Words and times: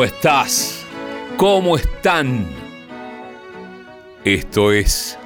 ¿Cómo 0.00 0.08
estás? 0.14 0.86
¿Cómo 1.36 1.76
están? 1.76 2.46
Esto 4.24 4.72
es 4.72 5.18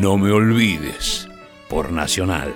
No 0.00 0.18
me 0.18 0.32
olvides 0.32 1.28
por 1.68 1.92
Nacional. 1.92 2.52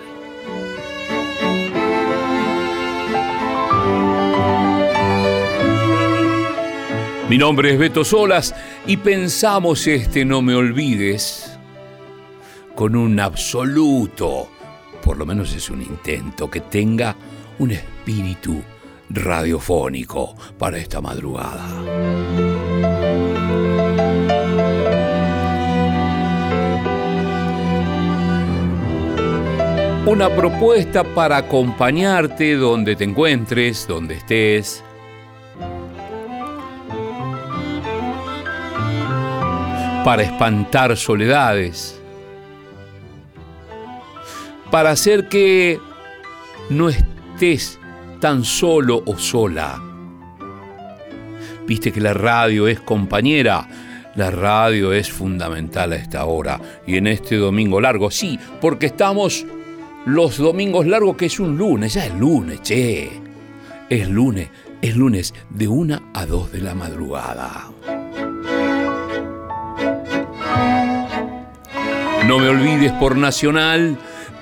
Mi 7.28 7.38
nombre 7.38 7.70
es 7.70 7.78
Beto 7.78 8.04
Solas 8.04 8.52
y 8.84 8.96
pensamos 8.96 9.86
este 9.86 10.24
No 10.24 10.42
me 10.42 10.56
olvides 10.56 11.56
con 12.74 12.96
un 12.96 13.20
absoluto, 13.20 14.48
por 15.00 15.16
lo 15.16 15.24
menos 15.24 15.54
es 15.54 15.70
un 15.70 15.80
intento, 15.80 16.50
que 16.50 16.62
tenga 16.62 17.14
un 17.60 17.70
espíritu 17.70 18.64
radiofónico 19.10 20.34
para 20.58 20.78
esta 20.78 21.00
madrugada. 21.00 21.64
Una 30.06 30.28
propuesta 30.28 31.02
para 31.02 31.38
acompañarte 31.38 32.56
donde 32.56 32.94
te 32.94 33.04
encuentres, 33.04 33.86
donde 33.88 34.16
estés. 34.16 34.84
Para 40.04 40.22
espantar 40.22 40.94
soledades. 40.98 41.98
Para 44.70 44.90
hacer 44.90 45.28
que 45.30 45.80
no 46.68 46.90
estés 46.90 47.78
tan 48.24 48.42
solo 48.42 49.02
o 49.04 49.18
sola. 49.18 49.82
Viste 51.66 51.92
que 51.92 52.00
la 52.00 52.14
radio 52.14 52.66
es 52.66 52.80
compañera, 52.80 53.68
la 54.14 54.30
radio 54.30 54.94
es 54.94 55.12
fundamental 55.12 55.92
a 55.92 55.96
esta 55.96 56.24
hora 56.24 56.58
y 56.86 56.96
en 56.96 57.06
este 57.06 57.36
domingo 57.36 57.82
largo, 57.82 58.10
sí, 58.10 58.38
porque 58.62 58.86
estamos 58.86 59.44
los 60.06 60.38
domingos 60.38 60.86
largos 60.86 61.18
que 61.18 61.26
es 61.26 61.38
un 61.38 61.58
lunes, 61.58 61.92
ya 61.92 62.06
es 62.06 62.14
lunes, 62.14 62.62
che. 62.62 63.10
Es 63.90 64.08
lunes, 64.08 64.48
es 64.80 64.96
lunes 64.96 65.34
de 65.50 65.68
una 65.68 66.04
a 66.14 66.24
dos 66.24 66.50
de 66.50 66.62
la 66.62 66.74
madrugada. 66.74 67.68
No 72.26 72.38
me 72.38 72.48
olvides 72.48 72.92
por 72.92 73.18
Nacional, 73.18 73.98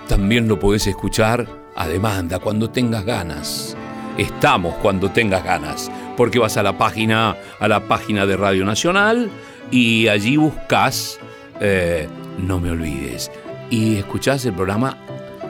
también 0.07 0.47
lo 0.47 0.61
podés 0.61 0.87
escuchar 0.87 1.62
a 1.75 1.89
demanda, 1.89 2.39
cuando 2.39 2.71
tengas 2.71 3.05
ganas. 3.05 3.77
Estamos 4.19 4.75
cuando 4.77 5.11
tengas 5.11 5.43
ganas, 5.43 5.91
porque 6.17 6.39
vas 6.39 6.57
a 6.57 6.63
la 6.63 6.77
página, 6.77 7.37
a 7.59 7.69
la 7.69 7.81
página 7.89 8.27
de 8.27 8.37
Radio 8.37 8.65
Nacional 8.65 9.31
y 9.71 10.09
allí 10.09 10.37
buscas 10.37 11.19
eh, 11.61 12.07
No 12.39 12.61
me 12.61 12.71
olvides 12.71 13.31
y 13.71 13.97
escuchás 13.97 14.45
el 14.45 14.53
programa 14.53 14.99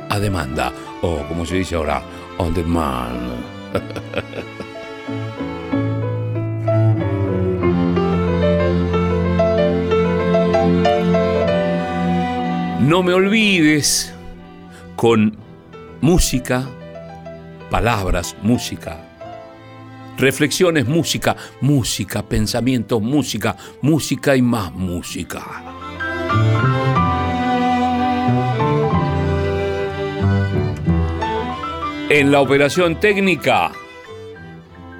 a 0.09 0.21
demanda 0.21 0.73
o 1.01 1.27
como 1.27 1.45
se 1.45 1.57
dice 1.57 1.75
ahora, 1.75 2.03
on 2.39 2.55
demand. 2.55 3.45
no 12.81 13.03
me 13.03 13.13
olvides 13.13 14.15
con 14.95 15.42
música, 16.03 16.69
palabras, 17.71 18.37
música. 18.43 18.99
Reflexiones, 20.19 20.87
música, 20.87 21.37
música, 21.61 22.25
pensamientos, 22.25 23.01
música, 23.01 23.57
música 23.81 24.37
y 24.37 24.43
más 24.43 24.73
música. 24.73 25.45
En 32.11 32.33
la 32.33 32.41
operación 32.41 32.99
técnica, 32.99 33.71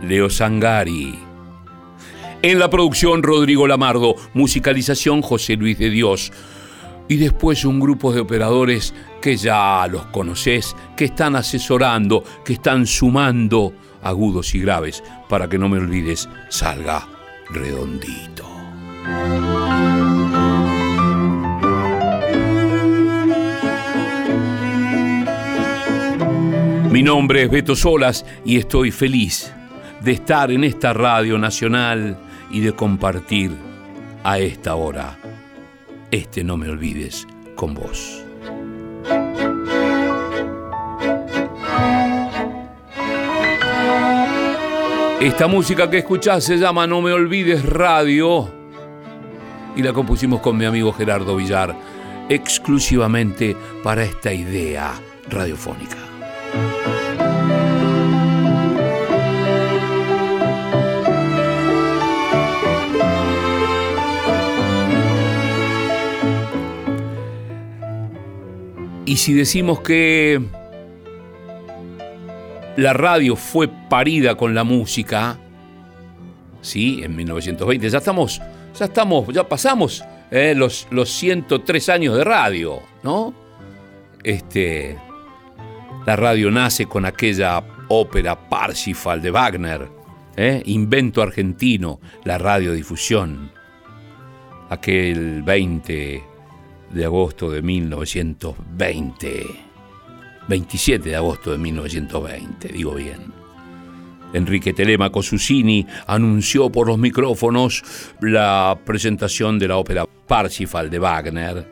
Leo 0.03 0.31
Sangari. 0.31 1.19
En 2.43 2.59
la 2.61 2.71
producción, 2.71 3.25
Rodrigo 3.25 3.67
Lamardo. 3.67 4.15
Musicalización, 4.35 5.21
José 5.21 5.57
Luis 5.57 5.79
de 5.79 5.91
Dios 5.91 6.33
y 7.09 7.17
después 7.17 7.65
un 7.65 7.81
grupo 7.81 8.13
de 8.13 8.21
operadores 8.21 8.95
que 9.21 9.37
ya 9.37 9.87
los 9.89 10.07
conoces, 10.07 10.75
que 10.97 11.07
están 11.07 11.37
asesorando, 11.37 12.25
que 12.45 12.55
están 12.55 12.87
sumando 12.87 13.73
agudos 14.03 14.55
y 14.55 14.61
graves 14.61 15.03
para 15.29 15.49
que 15.49 15.59
no 15.59 15.69
me 15.69 15.79
olvides 15.79 16.29
salga 16.49 17.07
redondito. 17.51 18.49
Mi 26.91 27.03
nombre 27.03 27.45
es 27.45 27.51
Beto 27.51 27.75
Solas 27.75 28.27
y 28.45 28.59
estoy 28.59 28.91
feliz 28.91 29.53
de 30.03 30.13
estar 30.13 30.51
en 30.51 30.65
esta 30.65 30.93
radio 30.93 31.39
nacional 31.39 32.19
y 32.51 32.61
de 32.61 32.73
compartir 32.73 33.57
a 34.25 34.39
esta 34.39 34.75
hora 34.75 35.17
este 36.13 36.45
no 36.45 36.59
me 36.59 36.69
olvides 36.69 37.27
con 37.57 37.73
vos. 37.73 38.23
Esta 45.21 45.47
música 45.47 45.89
que 45.89 45.99
escuchás 45.99 46.45
se 46.45 46.59
llama 46.59 46.87
No 46.87 47.01
me 47.01 47.13
olvides 47.13 47.65
radio 47.65 48.49
y 49.75 49.83
la 49.83 49.93
compusimos 49.95 50.41
con 50.41 50.59
mi 50.59 50.67
amigo 50.67 50.93
Gerardo 50.93 51.37
Villar 51.37 51.75
exclusivamente 52.29 53.57
para 53.83 54.05
esta 54.05 54.35
idea 54.35 54.93
radiofónica. 55.31 56.12
Y 69.13 69.19
si 69.19 69.35
decimos 69.35 69.81
que 69.81 70.41
la 72.79 72.95
radio 72.95 73.37
fue 73.37 73.69
parida 73.69 74.37
con 74.37 74.55
la 74.55 74.65
música, 74.65 75.39
sí, 76.63 77.03
en 77.03 77.15
1920, 77.17 77.91
ya 77.91 77.99
estamos, 77.99 78.41
ya 78.75 78.87
estamos, 78.87 79.29
ya 79.29 79.47
pasamos 79.47 80.03
eh, 80.31 80.55
los, 80.57 80.89
los 80.91 81.11
103 81.11 81.91
años 81.91 82.17
de 82.17 82.25
radio, 82.25 82.81
¿no? 83.03 83.35
Este, 84.25 84.97
la 86.07 86.17
radio 86.17 86.51
nace 86.51 86.87
con 86.87 87.05
aquella 87.05 87.63
ópera 87.89 88.49
Parsifal 88.49 89.21
de 89.21 89.31
Wagner, 89.31 89.91
¿eh? 90.39 90.63
invento 90.65 91.21
argentino, 91.21 92.01
la 92.25 92.39
radiodifusión, 92.39 93.53
aquel 94.71 95.43
20 95.43 96.32
de 96.93 97.05
agosto 97.05 97.51
de 97.51 97.63
1920. 97.63 99.47
27 100.49 101.09
de 101.09 101.17
agosto 101.17 101.53
de 101.53 101.59
1920, 101.59 102.69
digo 102.69 102.95
bien. 102.95 103.33
Enrique 104.33 104.73
Telemaco 104.73 105.23
Susini 105.23 105.87
anunció 106.07 106.71
por 106.71 106.89
los 106.89 106.99
micrófonos 106.99 107.83
la 108.21 108.79
presentación 108.85 109.59
de 109.59 109.69
la 109.69 109.77
ópera 109.77 110.07
Parsifal 110.27 110.89
de 110.91 110.99
Wagner. 110.99 111.69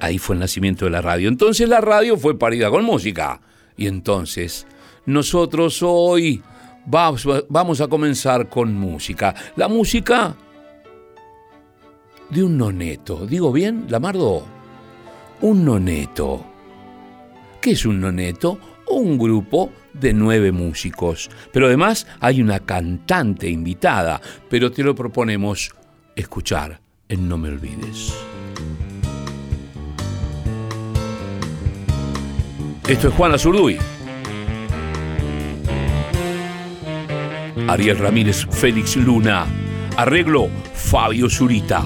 Ahí 0.00 0.18
fue 0.18 0.36
el 0.36 0.40
nacimiento 0.40 0.84
de 0.84 0.92
la 0.92 1.00
radio. 1.00 1.28
Entonces 1.28 1.68
la 1.68 1.80
radio 1.80 2.16
fue 2.16 2.38
parida 2.38 2.70
con 2.70 2.84
música. 2.84 3.40
Y 3.76 3.86
entonces 3.86 4.66
nosotros 5.06 5.82
hoy 5.82 6.42
vamos, 6.86 7.80
a 7.80 7.88
comenzar 7.88 8.48
con 8.48 8.74
música. 8.74 9.34
La 9.56 9.68
música 9.68 10.36
de 12.30 12.42
un 12.42 12.56
noneto. 12.56 13.26
¿Digo 13.26 13.52
bien, 13.52 13.86
Lamardo? 13.88 14.53
Un 15.40 15.64
noneto. 15.64 16.44
¿Qué 17.60 17.72
es 17.72 17.86
un 17.86 18.00
noneto? 18.00 18.58
Un 18.88 19.18
grupo 19.18 19.72
de 19.92 20.12
nueve 20.12 20.52
músicos. 20.52 21.30
Pero 21.52 21.66
además 21.66 22.06
hay 22.20 22.42
una 22.42 22.60
cantante 22.60 23.48
invitada, 23.48 24.20
pero 24.48 24.70
te 24.70 24.82
lo 24.82 24.94
proponemos 24.94 25.74
escuchar 26.16 26.80
en 27.08 27.28
No 27.28 27.38
Me 27.38 27.48
Olvides. 27.48 28.14
Esto 32.86 33.08
es 33.08 33.14
Juana 33.14 33.38
Zurduy. 33.38 33.78
Ariel 37.66 37.98
Ramírez 37.98 38.46
Félix 38.50 38.96
Luna. 38.96 39.46
Arreglo 39.96 40.48
Fabio 40.74 41.30
Zurita. 41.30 41.82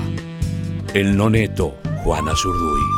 El 0.92 1.16
noneto 1.16 1.76
Juana 2.02 2.34
Zurduy. 2.34 2.97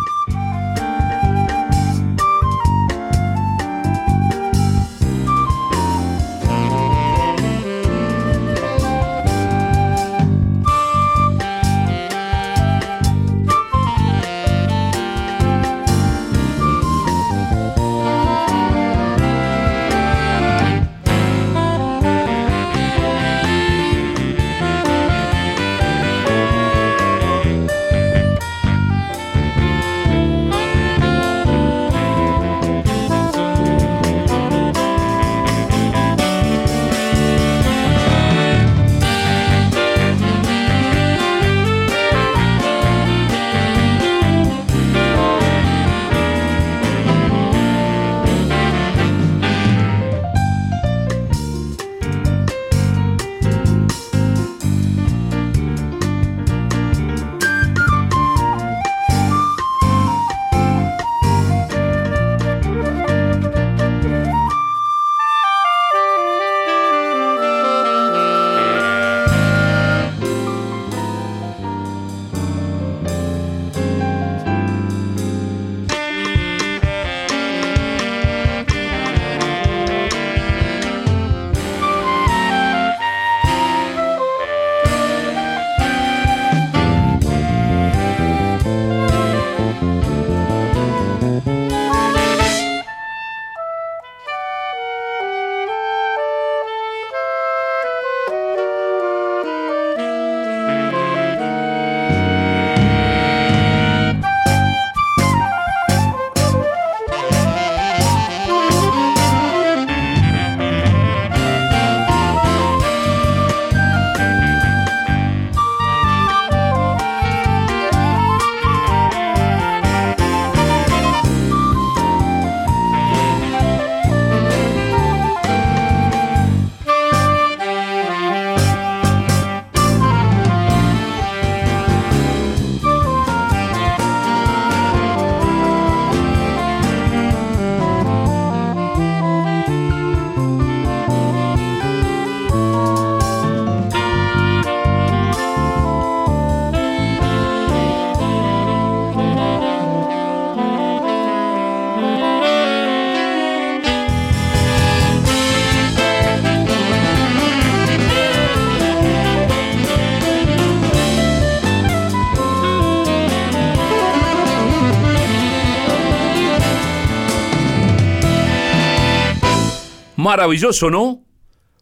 Maravilloso, 170.30 170.90
¿no? 170.90 171.24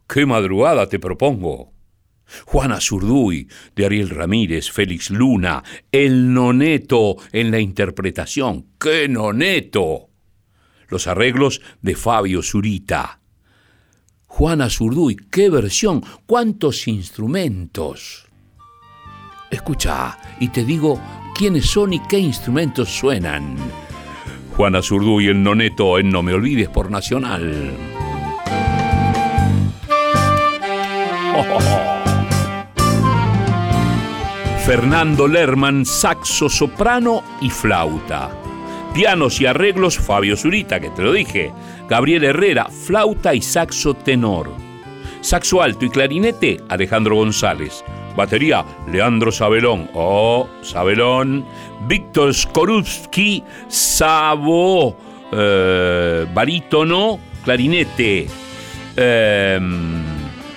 ¡Qué 0.09 0.25
madrugada 0.25 0.89
te 0.89 0.99
propongo! 0.99 1.75
Juana 2.47 2.81
Zurduy, 2.81 3.47
de 3.77 3.85
Ariel 3.85 4.09
Ramírez, 4.09 4.71
Félix 4.71 5.11
Luna, 5.11 5.63
el 5.93 6.33
noneto 6.33 7.17
en 7.33 7.51
la 7.51 7.61
interpretación. 7.61 8.69
¡Qué 8.81 9.07
noneto! 9.07 10.09
Los 10.89 11.07
arreglos 11.09 11.61
de 11.83 11.95
Fabio 11.95 12.43
Zurita. 12.43 13.21
Juana 14.27 14.71
Zurduy, 14.71 15.17
qué 15.31 15.51
versión, 15.51 16.03
cuántos 16.25 16.89
instrumentos. 16.89 18.29
Escucha, 19.51 20.17
y 20.41 20.49
te 20.49 20.65
digo 20.65 20.99
quiénes 21.37 21.67
son 21.67 21.93
y 21.93 22.01
qué 22.09 22.19
instrumentos 22.19 22.89
suenan. 22.89 23.59
Juana 24.57 24.81
Zurduy, 24.81 25.27
el 25.27 25.43
noneto 25.43 25.99
en 25.99 26.09
No 26.09 26.23
Me 26.23 26.33
Olvides 26.33 26.71
por 26.71 26.91
Nacional. 26.91 28.08
Fernando 34.65 35.27
Lerman, 35.27 35.85
saxo, 35.87 36.49
soprano 36.49 37.23
y 37.41 37.51
flauta. 37.51 38.31
Pianos 38.95 39.41
y 39.41 39.47
arreglos, 39.47 39.99
Fabio 39.99 40.37
Zurita, 40.37 40.79
que 40.81 40.91
te 40.91 41.03
lo 41.03 41.13
dije. 41.13 41.53
Gabriel 41.89 42.25
Herrera, 42.25 42.67
flauta 42.67 43.35
y 43.35 43.41
saxo 43.41 43.95
tenor. 43.95 44.51
Saxo 45.21 45.63
alto 45.63 45.85
y 45.85 45.91
clarinete, 45.91 46.61
Alejandro 46.69 47.17
González. 47.17 47.85
Batería, 48.17 48.65
Leandro 48.91 49.31
Sabelón. 49.31 49.91
Oh, 49.95 50.49
Sabelón. 50.63 51.45
Víctor 51.87 52.35
Skorupski, 52.35 53.45
Sabo. 53.69 54.97
Eh, 55.33 56.27
barítono, 56.35 57.21
clarinete. 57.45 58.27
Em, 58.97 59.98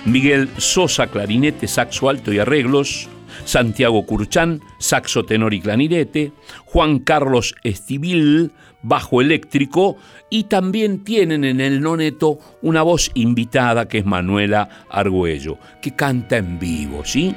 Miguel 0.04 0.48
Sosa, 0.56 1.06
clarinete, 1.06 1.68
saxo 1.68 2.08
alto 2.08 2.32
y 2.32 2.38
arreglos. 2.38 3.08
Santiago 3.44 4.04
Curchán, 4.04 4.60
saxo 4.78 5.24
tenor 5.24 5.54
y 5.54 5.60
clarinete. 5.60 6.32
Juan 6.66 6.98
Carlos 6.98 7.54
Estibil, 7.64 8.52
bajo 8.82 9.20
eléctrico. 9.20 9.96
Y 10.28 10.44
también 10.44 11.04
tienen 11.04 11.44
en 11.44 11.60
el 11.60 11.80
noneto 11.80 12.38
una 12.62 12.82
voz 12.82 13.10
invitada 13.14 13.88
que 13.88 13.98
es 13.98 14.04
Manuela 14.04 14.86
Argüello, 14.90 15.58
que 15.80 15.94
canta 15.94 16.36
en 16.36 16.58
vivo, 16.58 17.04
¿sí? 17.04 17.34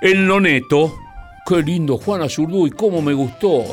El 0.00 0.26
noneto, 0.26 0.94
qué 1.46 1.62
lindo 1.62 1.96
Juana 1.96 2.28
Zurduy, 2.28 2.70
cómo 2.70 3.00
me 3.02 3.14
gustó. 3.14 3.64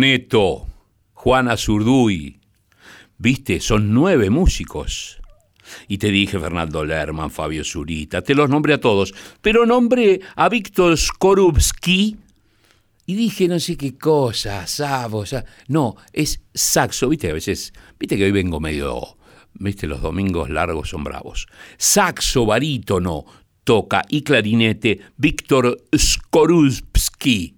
El 0.00 0.06
Noneto, 0.06 0.66
Juana 1.12 1.58
Zurduy. 1.58 2.40
Viste, 3.18 3.60
son 3.60 3.92
nueve 3.92 4.30
músicos. 4.30 5.20
Y 5.88 5.98
te 5.98 6.10
dije 6.10 6.38
Fernando 6.38 6.86
Lerman, 6.86 7.30
Fabio 7.30 7.62
Zurita, 7.64 8.22
te 8.22 8.34
los 8.34 8.48
nombré 8.48 8.74
a 8.74 8.80
todos, 8.80 9.12
pero 9.42 9.66
nombré 9.66 10.20
a 10.36 10.48
Víctor 10.48 10.96
Skorupski 10.96 12.16
y 13.04 13.14
dije 13.14 13.46
no 13.46 13.60
sé 13.60 13.76
qué 13.76 13.98
cosa, 13.98 14.66
Sabo, 14.66 15.24
no, 15.68 15.96
es 16.14 16.40
saxo, 16.54 17.10
viste, 17.10 17.28
a 17.30 17.34
veces, 17.34 17.74
viste 17.98 18.16
que 18.16 18.24
hoy 18.24 18.32
vengo 18.32 18.58
medio, 18.58 19.18
viste, 19.52 19.86
los 19.86 20.00
domingos 20.00 20.48
largos 20.48 20.88
son 20.88 21.04
bravos. 21.04 21.46
Saxo 21.76 22.46
barítono 22.46 23.26
toca 23.64 24.02
y 24.08 24.22
clarinete 24.22 24.98
Víctor 25.18 25.84
Skorupski. 25.94 27.56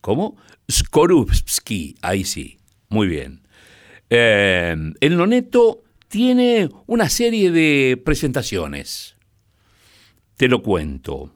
¿Cómo? 0.00 0.36
Skorupski, 0.70 1.96
ahí 2.02 2.24
sí, 2.24 2.58
muy 2.88 3.06
bien. 3.06 3.42
Eh, 4.10 4.76
el 5.00 5.16
Noneto 5.16 5.82
tiene 6.08 6.68
una 6.86 7.08
serie 7.08 7.50
de 7.50 7.96
presentaciones. 7.96 9.16
Te 10.36 10.48
lo 10.48 10.62
cuento. 10.62 11.32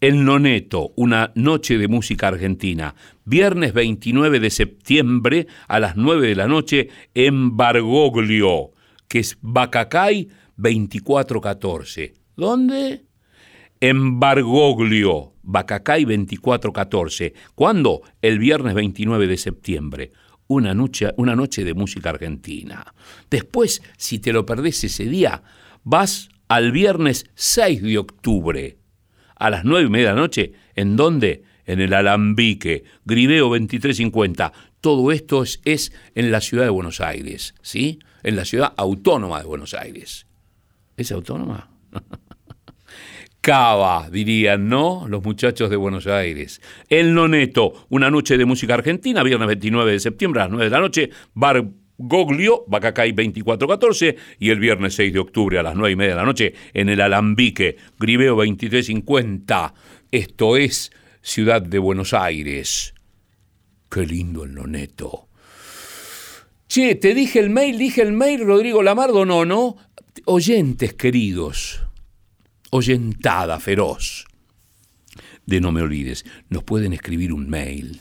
El 0.00 0.24
Noneto, 0.24 0.92
una 0.96 1.32
noche 1.34 1.78
de 1.78 1.88
música 1.88 2.28
argentina, 2.28 2.94
viernes 3.24 3.72
29 3.72 4.40
de 4.40 4.50
septiembre 4.50 5.46
a 5.68 5.80
las 5.80 5.96
9 5.96 6.28
de 6.28 6.34
la 6.34 6.46
noche 6.46 6.90
en 7.14 7.56
Bargoglio, 7.56 8.72
que 9.08 9.20
es 9.20 9.38
Bacacay 9.40 10.28
2414. 10.56 12.12
¿Dónde? 12.36 13.06
En 13.80 14.20
Bargoglio, 14.20 15.32
Bacacay 15.46 16.04
2414. 16.04 17.32
¿Cuándo? 17.54 18.02
El 18.20 18.38
viernes 18.38 18.74
29 18.74 19.26
de 19.26 19.36
septiembre. 19.36 20.12
Una 20.48 20.74
noche, 20.74 21.12
una 21.16 21.34
noche 21.34 21.64
de 21.64 21.74
música 21.74 22.10
argentina. 22.10 22.94
Después, 23.30 23.82
si 23.96 24.18
te 24.18 24.32
lo 24.32 24.44
perdés 24.44 24.84
ese 24.84 25.06
día, 25.06 25.42
vas 25.82 26.28
al 26.48 26.72
viernes 26.72 27.26
6 27.34 27.82
de 27.82 27.98
octubre 27.98 28.78
a 29.36 29.50
las 29.50 29.64
9 29.64 29.86
y 29.86 29.90
media 29.90 30.08
de 30.08 30.14
la 30.14 30.20
noche. 30.20 30.52
¿En 30.74 30.96
dónde? 30.96 31.44
En 31.64 31.80
el 31.80 31.94
Alambique, 31.94 32.84
Griveo 33.04 33.48
2350. 33.48 34.52
Todo 34.80 35.10
esto 35.10 35.42
es, 35.42 35.60
es 35.64 35.92
en 36.14 36.30
la 36.30 36.40
ciudad 36.40 36.64
de 36.64 36.70
Buenos 36.70 37.00
Aires, 37.00 37.54
¿sí? 37.62 37.98
En 38.22 38.36
la 38.36 38.44
ciudad 38.44 38.72
autónoma 38.76 39.40
de 39.40 39.46
Buenos 39.46 39.74
Aires. 39.74 40.26
¿Es 40.96 41.12
autónoma? 41.12 41.70
Cava, 43.46 44.10
dirían, 44.10 44.68
¿no? 44.68 45.06
Los 45.06 45.22
muchachos 45.22 45.70
de 45.70 45.76
Buenos 45.76 46.08
Aires. 46.08 46.60
El 46.88 47.14
Noneto, 47.14 47.86
una 47.90 48.10
noche 48.10 48.36
de 48.36 48.44
música 48.44 48.74
argentina, 48.74 49.22
viernes 49.22 49.46
29 49.46 49.92
de 49.92 50.00
septiembre 50.00 50.40
a 50.40 50.44
las 50.46 50.50
9 50.50 50.64
de 50.64 50.70
la 50.70 50.80
noche, 50.80 51.10
Bar 51.32 51.64
Goglio, 51.96 52.64
Bacacay 52.66 53.12
2414, 53.12 54.16
y 54.40 54.50
el 54.50 54.58
viernes 54.58 54.94
6 54.94 55.12
de 55.12 55.20
octubre 55.20 55.60
a 55.60 55.62
las 55.62 55.76
9 55.76 55.92
y 55.92 55.94
media 55.94 56.10
de 56.10 56.16
la 56.16 56.24
noche 56.24 56.54
en 56.74 56.88
el 56.88 57.00
Alambique, 57.00 57.76
Griveo 58.00 58.34
2350. 58.34 59.74
Esto 60.10 60.56
es 60.56 60.90
Ciudad 61.22 61.62
de 61.62 61.78
Buenos 61.78 62.14
Aires. 62.14 62.94
Qué 63.88 64.06
lindo 64.06 64.42
el 64.42 64.56
Noneto. 64.56 65.28
Che, 66.66 66.96
te 66.96 67.14
dije 67.14 67.38
el 67.38 67.50
mail, 67.50 67.78
dije 67.78 68.02
el 68.02 68.12
mail, 68.12 68.44
Rodrigo 68.44 68.82
Lamardo, 68.82 69.24
no, 69.24 69.44
no. 69.44 69.76
Oyentes 70.24 70.94
queridos 70.94 71.85
oyentada 72.70 73.58
feroz. 73.60 74.26
De 75.44 75.60
no 75.60 75.72
me 75.72 75.82
olvides, 75.82 76.24
nos 76.48 76.64
pueden 76.64 76.92
escribir 76.92 77.32
un 77.32 77.48
mail. 77.48 78.00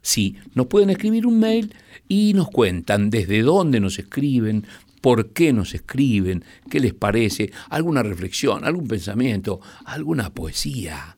Sí, 0.00 0.36
nos 0.54 0.66
pueden 0.66 0.90
escribir 0.90 1.26
un 1.26 1.38
mail 1.38 1.74
y 2.08 2.32
nos 2.34 2.50
cuentan 2.50 3.10
desde 3.10 3.42
dónde 3.42 3.78
nos 3.80 3.98
escriben, 3.98 4.66
por 5.00 5.32
qué 5.32 5.52
nos 5.52 5.74
escriben, 5.74 6.44
qué 6.70 6.80
les 6.80 6.94
parece, 6.94 7.52
alguna 7.70 8.02
reflexión, 8.02 8.64
algún 8.64 8.88
pensamiento, 8.88 9.60
alguna 9.84 10.30
poesía. 10.30 11.16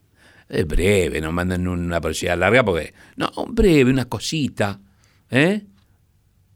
Es 0.49 0.67
breve, 0.67 1.21
no 1.21 1.33
mandan 1.33 1.67
una 1.67 2.01
poesía 2.01 2.37
larga 2.37 2.65
porque. 2.65 2.93
No, 3.17 3.31
breve, 3.49 3.91
una 3.91 4.07
cosita. 4.07 4.81
¿Eh? 5.31 5.65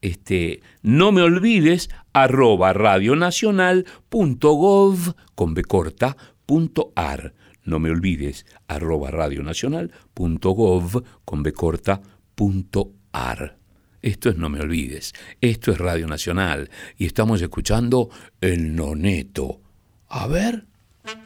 Este, 0.00 0.62
no 0.82 1.12
me 1.12 1.20
olvides, 1.22 1.90
arroba 2.12 2.72
radionacional.gov 2.72 5.14
con 5.34 5.54
B 5.54 5.64
corta, 5.64 6.16
punto 6.46 6.92
ar. 6.94 7.34
No 7.64 7.78
me 7.78 7.90
olvides, 7.90 8.46
arroba 8.66 9.10
radionacional.gov 9.10 11.04
con 11.24 11.42
B 11.42 11.52
corta, 11.52 12.00
punto 12.34 12.92
ar. 13.12 13.58
Esto 14.00 14.30
es 14.30 14.36
No 14.36 14.48
Me 14.48 14.60
Olvides, 14.60 15.12
esto 15.40 15.72
es 15.72 15.78
Radio 15.78 16.06
Nacional 16.06 16.70
y 16.96 17.06
estamos 17.06 17.42
escuchando 17.42 18.08
El 18.40 18.76
Noneto. 18.76 19.60
A 20.08 20.28
ver, 20.28 20.66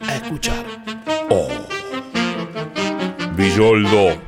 a 0.01 0.15
escuchar. 0.15 0.65
Oh, 1.29 1.67
Villoldo. 3.37 4.19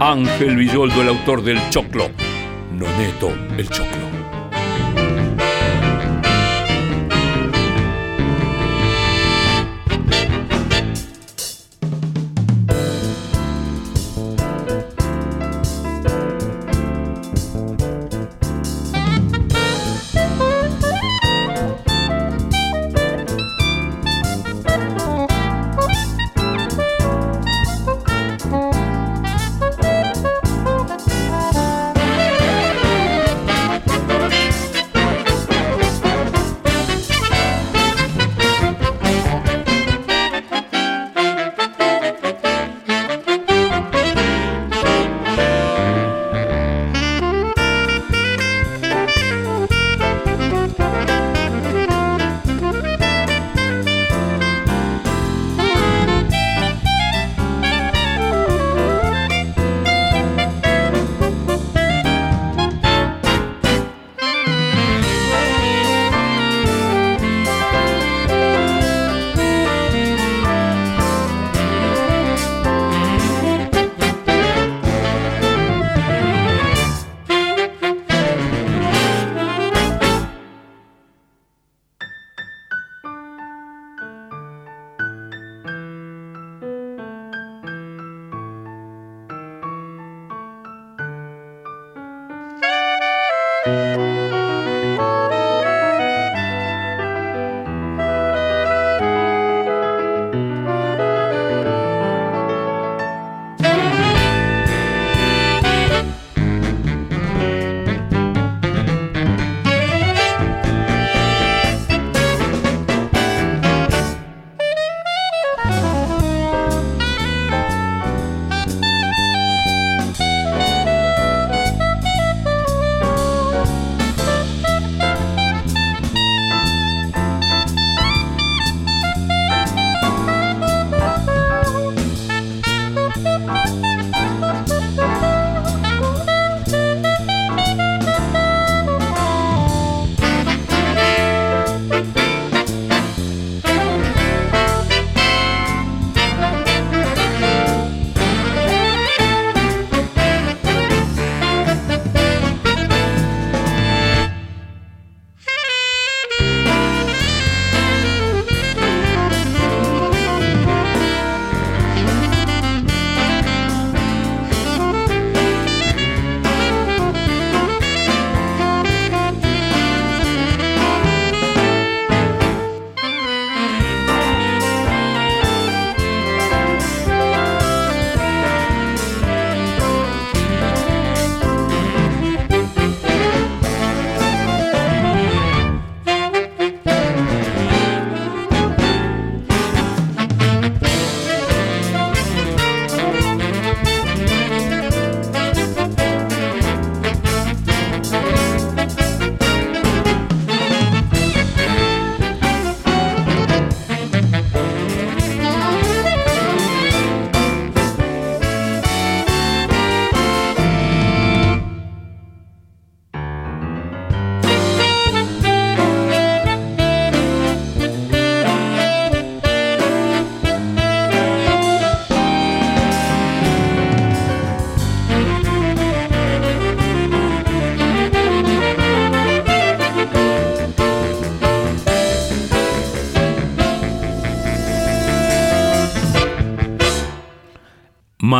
Ángel 0.00 0.56
Villoldo, 0.56 1.02
el 1.02 1.08
autor 1.08 1.42
del 1.42 1.58
Choclo. 1.70 2.10
Noneto, 2.76 3.30
el 3.56 3.70
Choclo. 3.70 4.05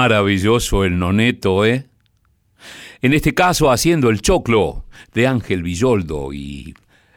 Maravilloso 0.07 0.85
el 0.85 1.01
noneto, 1.01 1.67
¿eh? 1.67 1.89
En 3.03 3.13
este 3.13 3.35
caso 3.35 3.73
haciendo 3.73 4.09
el 4.09 4.23
choclo 4.23 4.85
de 5.13 5.27
Ángel 5.27 5.65
Villoldo 5.65 6.33
y 6.33 6.77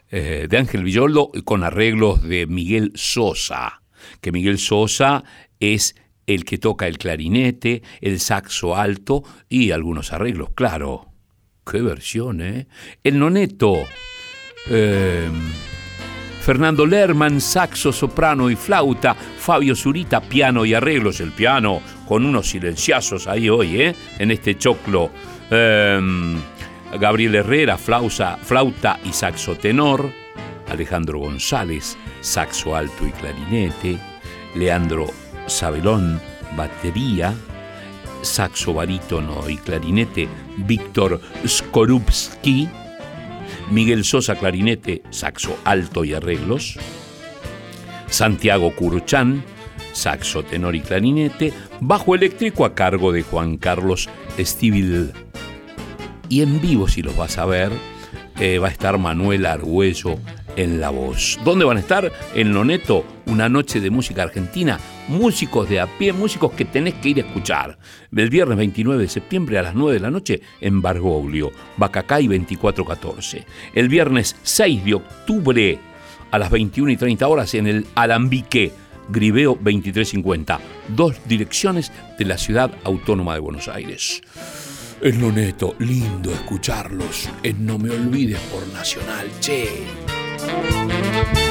eh, 0.09 0.47
de 0.49 0.57
Ángel 0.57 0.83
Villoldo 0.83 1.29
con 1.45 1.63
arreglos 1.63 2.23
de 2.23 2.47
Miguel 2.47 2.91
Sosa, 2.95 3.83
que 4.21 4.31
Miguel 4.31 4.57
Sosa 4.57 5.23
es 5.59 5.95
el 6.25 6.45
que 6.45 6.57
toca 6.57 6.87
el 6.87 6.97
clarinete, 6.97 7.83
el 8.01 8.19
saxo 8.19 8.75
alto 8.75 9.23
y 9.47 9.69
algunos 9.69 10.11
arreglos, 10.11 10.49
claro. 10.55 11.09
Qué 11.71 11.83
versión, 11.83 12.41
¿eh? 12.41 12.65
El 13.03 13.19
noneto. 13.19 13.75
Eh, 14.67 15.29
Fernando 16.49 16.83
Lerman, 16.83 17.39
saxo, 17.39 17.93
soprano 17.93 18.49
y 18.49 18.55
flauta, 18.55 19.13
Fabio 19.13 19.75
Zurita, 19.75 20.19
piano 20.19 20.65
y 20.65 20.73
arreglos, 20.73 21.19
el 21.19 21.31
piano 21.31 21.79
con 22.07 22.25
unos 22.25 22.49
silenciazos 22.49 23.27
ahí 23.27 23.51
hoy, 23.51 23.79
¿eh? 23.79 23.95
en 24.17 24.31
este 24.31 24.57
choclo. 24.57 25.11
Em, 25.51 26.39
Gabriel 26.99 27.35
Herrera, 27.35 27.77
flauta, 27.77 28.99
y 29.05 29.13
saxo 29.13 29.57
tenor, 29.57 30.11
Alejandro 30.71 31.19
González, 31.19 31.95
saxo 32.19 32.75
alto 32.75 33.05
y 33.05 33.11
clarinete, 33.11 33.99
Leandro 34.55 35.05
Sabelón, 35.45 36.19
batería, 36.57 37.31
saxo 38.23 38.73
barítono 38.73 39.47
y 39.47 39.57
clarinete 39.57 40.27
Víctor 40.57 41.21
Skorupski, 41.45 42.67
Miguel 43.71 44.03
Sosa 44.03 44.35
clarinete, 44.35 45.03
saxo 45.09 45.57
alto 45.63 46.03
y 46.03 46.13
arreglos, 46.13 46.77
Santiago 48.09 48.75
Curuchán, 48.75 49.43
saxo 49.93 50.43
tenor 50.43 50.75
y 50.75 50.81
clarinete, 50.81 51.53
bajo 51.79 52.15
eléctrico 52.15 52.65
a 52.65 52.75
cargo 52.75 53.11
de 53.11 53.23
Juan 53.23 53.57
Carlos 53.57 54.09
Estivil. 54.37 55.11
Y 56.29 56.41
en 56.41 56.61
vivo, 56.61 56.87
si 56.87 57.01
los 57.01 57.15
vas 57.17 57.37
a 57.37 57.45
ver, 57.45 57.71
eh, 58.39 58.59
va 58.59 58.67
a 58.67 58.71
estar 58.71 58.97
Manuel 58.97 59.45
Argüello 59.45 60.17
en 60.55 60.79
la 60.79 60.89
voz. 60.89 61.39
¿Dónde 61.43 61.65
van 61.65 61.77
a 61.77 61.81
estar? 61.81 62.11
En 62.33 62.53
Loneto, 62.53 63.05
una 63.25 63.49
noche 63.49 63.79
de 63.79 63.89
música 63.89 64.23
argentina, 64.23 64.79
músicos 65.07 65.69
de 65.69 65.79
a 65.79 65.87
pie, 65.97 66.13
músicos 66.13 66.51
que 66.53 66.65
tenés 66.65 66.95
que 66.95 67.09
ir 67.09 67.17
a 67.17 67.27
escuchar. 67.27 67.77
El 68.15 68.29
viernes 68.29 68.57
29 68.57 69.03
de 69.03 69.09
septiembre 69.09 69.59
a 69.59 69.63
las 69.63 69.75
9 69.75 69.93
de 69.93 69.99
la 69.99 70.11
noche 70.11 70.41
en 70.61 70.81
Bargoglio, 70.81 71.51
Bacacay 71.77 72.27
2414. 72.27 73.45
El 73.73 73.89
viernes 73.89 74.35
6 74.43 74.85
de 74.85 74.93
octubre 74.93 75.79
a 76.31 76.37
las 76.37 76.51
21 76.51 76.91
y 76.91 76.97
30 76.97 77.27
horas 77.27 77.53
en 77.53 77.67
el 77.67 77.87
Alambique, 77.95 78.71
Gribeo 79.09 79.51
2350. 79.55 80.59
Dos 80.89 81.15
direcciones 81.25 81.91
de 82.17 82.25
la 82.25 82.37
ciudad 82.37 82.71
autónoma 82.83 83.33
de 83.33 83.39
Buenos 83.39 83.67
Aires. 83.67 84.21
En 85.01 85.21
Loneto, 85.21 85.75
lindo 85.79 86.31
escucharlos 86.31 87.29
en 87.41 87.65
No 87.65 87.77
Me 87.77 87.89
Olvides 87.89 88.39
por 88.51 88.67
Nacional, 88.73 89.27
che. 89.39 90.08
Thank 90.41 91.37
you. 91.37 91.48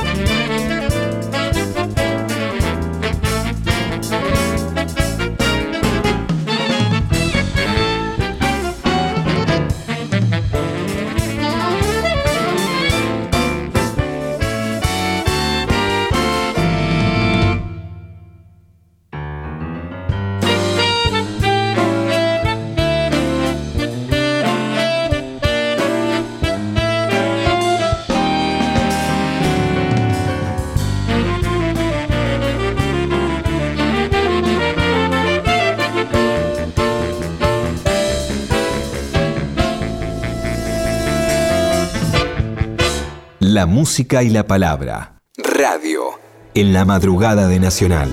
La 43.59 43.67
música 43.67 44.23
y 44.23 44.31
la 44.31 44.47
palabra. 44.47 45.21
Radio. 45.37 46.11
En 46.55 46.73
la 46.73 46.85
madrugada 46.85 47.49
de 47.49 47.59
Nacional. 47.59 48.09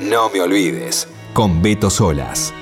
No 0.00 0.28
me 0.28 0.42
olvides. 0.42 1.08
Con 1.32 1.62
Beto 1.62 1.88
Solas. 1.88 2.52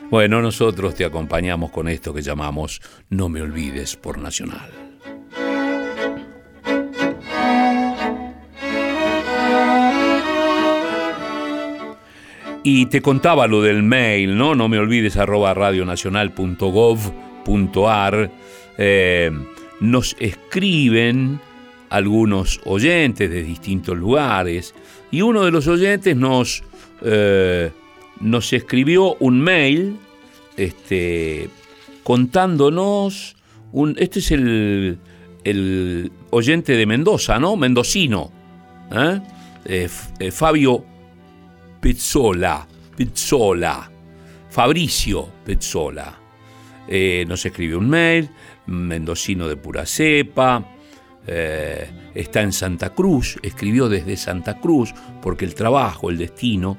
Bueno, 0.10 0.42
nosotros 0.42 0.96
te 0.96 1.04
acompañamos 1.04 1.70
con 1.70 1.90
esto 1.90 2.14
que 2.14 2.22
llamamos 2.22 2.82
No 3.10 3.28
me 3.28 3.42
olvides 3.42 3.98
por 3.98 4.18
Nacional. 4.18 4.72
Y 12.64 12.86
te 12.86 13.02
contaba 13.02 13.48
lo 13.48 13.62
del 13.62 13.84
mail, 13.84 14.38
¿no? 14.38 14.56
No 14.56 14.70
me 14.70 14.80
olvides 14.80 15.18
arroba 15.18 15.54
radionacional.gov.ar. 15.54 18.32
Eh, 18.78 19.32
nos 19.82 20.16
escriben 20.20 21.42
algunos 21.90 22.62
oyentes 22.64 23.30
de 23.30 23.44
distintos 23.44 23.98
lugares 23.98 24.74
y 25.12 25.22
uno 25.22 25.44
de 25.44 25.52
los 25.52 25.68
oyentes 25.68 26.16
nos... 26.16 26.64
Eh, 27.02 27.72
nos 28.22 28.54
escribió 28.54 29.16
un 29.16 29.42
mail 29.42 29.98
este, 30.56 31.50
contándonos, 32.04 33.36
este 33.98 34.20
es 34.20 34.32
el, 34.32 35.00
oyente 36.32 36.74
de 36.74 36.86
Mendoza, 36.86 37.40
¿no? 37.40 37.56
Mendocino, 37.56 38.32
¿eh? 38.92 39.22
Eh, 39.66 39.90
eh, 40.20 40.32
Fabio 40.32 40.84
Pezzola, 41.80 42.68
Pezzola, 42.96 43.92
Fabricio 44.50 45.30
Pezzola. 45.46 46.18
nos 47.28 47.46
escribió 47.46 47.78
un 47.78 47.90
mail, 47.90 48.30
mendocino 48.66 49.48
de 49.48 49.56
pura 49.58 49.86
cepa, 49.86 50.66
está 52.16 52.42
en 52.42 52.54
Santa 52.54 52.94
Cruz, 52.94 53.38
escribió 53.44 53.90
desde 53.90 54.18
Santa 54.18 54.60
Cruz, 54.60 54.94
porque 55.22 55.46
el 55.46 55.54
trabajo, 55.54 56.10
el 56.10 56.18
destino, 56.18 56.78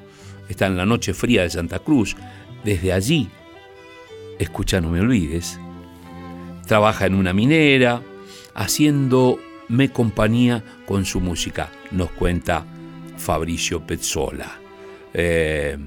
está 0.49 0.67
en 0.67 0.75
la 0.75 0.85
noche 0.85 1.13
fría 1.13 1.43
de 1.43 1.49
Santa 1.49 1.79
Cruz. 1.79 2.15
Desde 2.63 2.91
allí, 2.91 3.29
escucha, 4.37 4.81
no 4.81 4.89
me 4.89 4.99
olvides, 4.99 5.59
trabaja 6.67 7.05
en 7.05 7.15
una 7.15 7.33
minera, 7.33 8.01
haciéndome 8.53 9.89
compañía 9.93 10.63
con 10.85 11.05
su 11.05 11.21
música, 11.21 11.71
nos 11.91 12.11
cuenta 12.11 12.65
Fabricio 13.17 13.85
Pezzola. 13.85 14.59
Eh, 15.13 15.77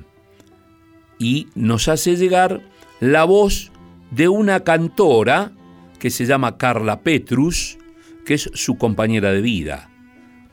y 1.18 1.48
nos 1.55 1.88
hace 1.88 2.16
llegar 2.16 2.62
la 3.01 3.25
voz 3.25 3.70
de 4.11 4.29
una 4.29 4.61
cantora 4.61 5.53
que 5.98 6.11
se 6.11 6.27
llama 6.27 6.59
Carla 6.59 7.03
Petrus, 7.03 7.79
que 8.25 8.35
es 8.35 8.51
su 8.55 8.77
compañera 8.77 9.33
de 9.33 9.40
vida, 9.40 9.90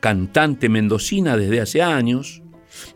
cantante 0.00 0.68
mendocina 0.68 1.36
desde 1.36 1.60
hace 1.60 1.82
años, 1.82 2.39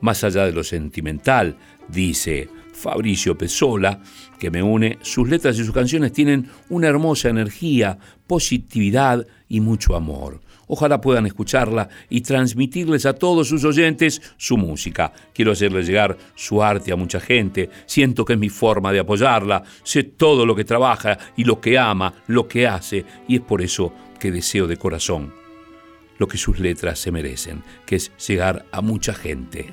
más 0.01 0.25
allá 0.25 0.47
de 0.47 0.53
lo 0.53 0.65
sentimental, 0.65 1.57
dice 1.89 2.49
Fabricio 2.73 3.39
Pesola, 3.39 4.01
que 4.39 4.51
me 4.51 4.63
une, 4.63 4.99
sus 5.03 5.29
letras 5.29 5.59
y 5.59 5.65
sus 5.65 5.73
canciones 5.73 6.13
tienen 6.13 6.49
una 6.69 6.89
hermosa 6.89 7.29
energía, 7.29 7.99
positividad 8.27 9.27
y 9.49 9.61
mucho 9.61 9.97
amor. 9.97 10.41
Ojalá 10.67 11.01
puedan 11.01 11.27
escucharla 11.27 11.89
y 12.09 12.23
transmitirles 12.23 13.07
a 13.07 13.15
todos 13.15 13.49
sus 13.49 13.65
oyentes 13.65 14.21
su 14.37 14.57
música. 14.57 15.13
Quiero 15.35 15.53
hacerle 15.53 15.83
llegar 15.83 16.17
su 16.35 16.63
arte 16.63 16.93
a 16.93 16.97
mucha 16.97 17.21
gente. 17.21 17.69
Siento 17.87 18.25
que 18.25 18.33
es 18.33 18.39
mi 18.39 18.49
forma 18.49 18.93
de 18.93 19.01
apoyarla. 19.01 19.63
Sé 19.83 20.05
todo 20.05 20.47
lo 20.47 20.57
que 20.57 20.65
trabaja 20.65 21.19
y 21.37 21.45
lo 21.45 21.61
que 21.61 21.79
ama, 21.79 22.15
lo 22.29 22.49
que 22.49 22.67
hace. 22.67 23.05
Y 23.29 23.37
es 23.37 23.43
por 23.43 23.61
eso 23.61 23.93
que 24.19 24.33
deseo 24.33 24.67
de 24.67 24.79
corazón 24.79 25.44
lo 26.19 26.29
que 26.29 26.39
sus 26.39 26.59
letras 26.59 26.99
se 26.99 27.13
merecen, 27.13 27.63
que 27.87 27.97
es 27.97 28.13
llegar 28.27 28.67
a 28.73 28.81
mucha 28.81 29.15
gente. 29.15 29.73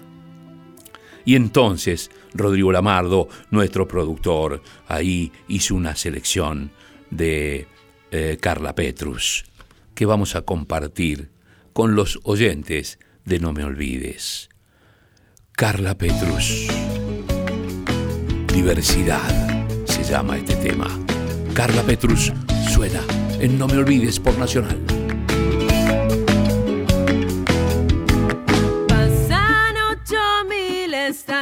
Y 1.26 1.36
entonces 1.36 2.10
Rodrigo 2.34 2.72
Lamardo, 2.72 3.28
nuestro 3.52 3.88
productor, 3.88 4.62
ahí 4.88 5.32
hizo 5.48 5.76
una 5.76 5.96
selección 5.96 6.72
de 7.10 7.68
eh, 8.12 8.38
Carla 8.40 8.74
Petrus, 8.76 9.46
que 9.94 10.06
vamos 10.06 10.36
a 10.36 10.42
compartir 10.42 11.30
con 11.74 11.96
los 11.96 12.20
oyentes 12.24 13.00
de 13.26 13.40
No 13.40 13.54
Me 13.54 13.64
Olvides. 13.64 14.50
Carla 15.52 15.98
Petrus. 15.98 16.68
Diversidad 18.54 19.86
se 19.86 20.04
llama 20.04 20.38
este 20.38 20.56
tema. 20.56 20.88
Carla 21.54 21.84
Petrus 21.84 22.34
suena 22.70 23.02
en 23.40 23.60
No 23.60 23.68
Me 23.68 23.78
Olvides 23.78 24.20
por 24.20 24.38
Nacional. 24.38 25.01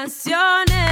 canciones. 0.10 0.89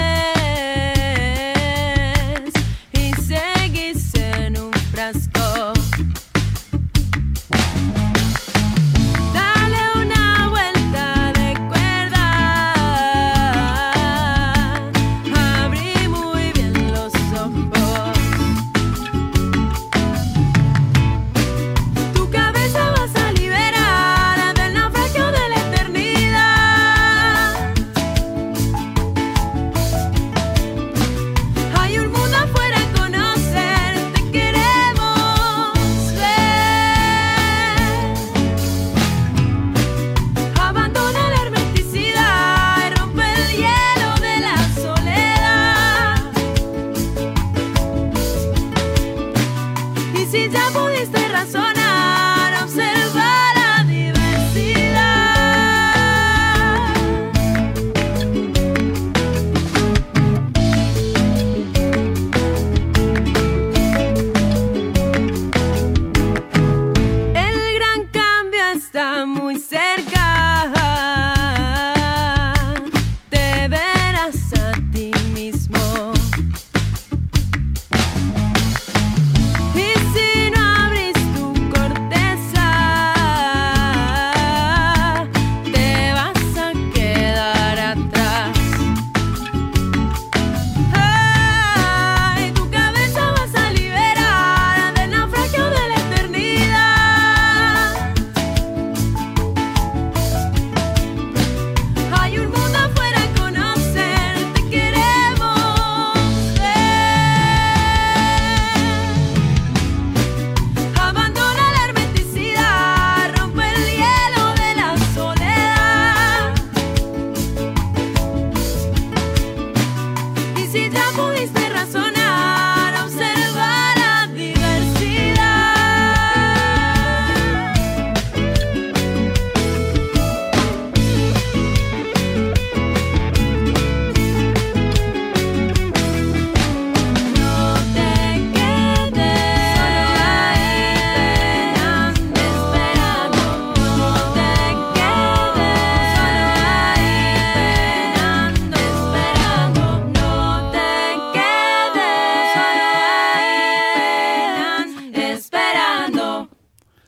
Estaciones. 50.33 51.76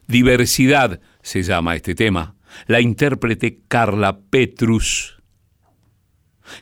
Diversidad 0.09 1.01
se 1.21 1.43
llama 1.43 1.75
este 1.75 1.93
tema. 1.93 2.35
La 2.65 2.81
intérprete 2.81 3.61
Carla 3.67 4.19
Petrus, 4.19 5.21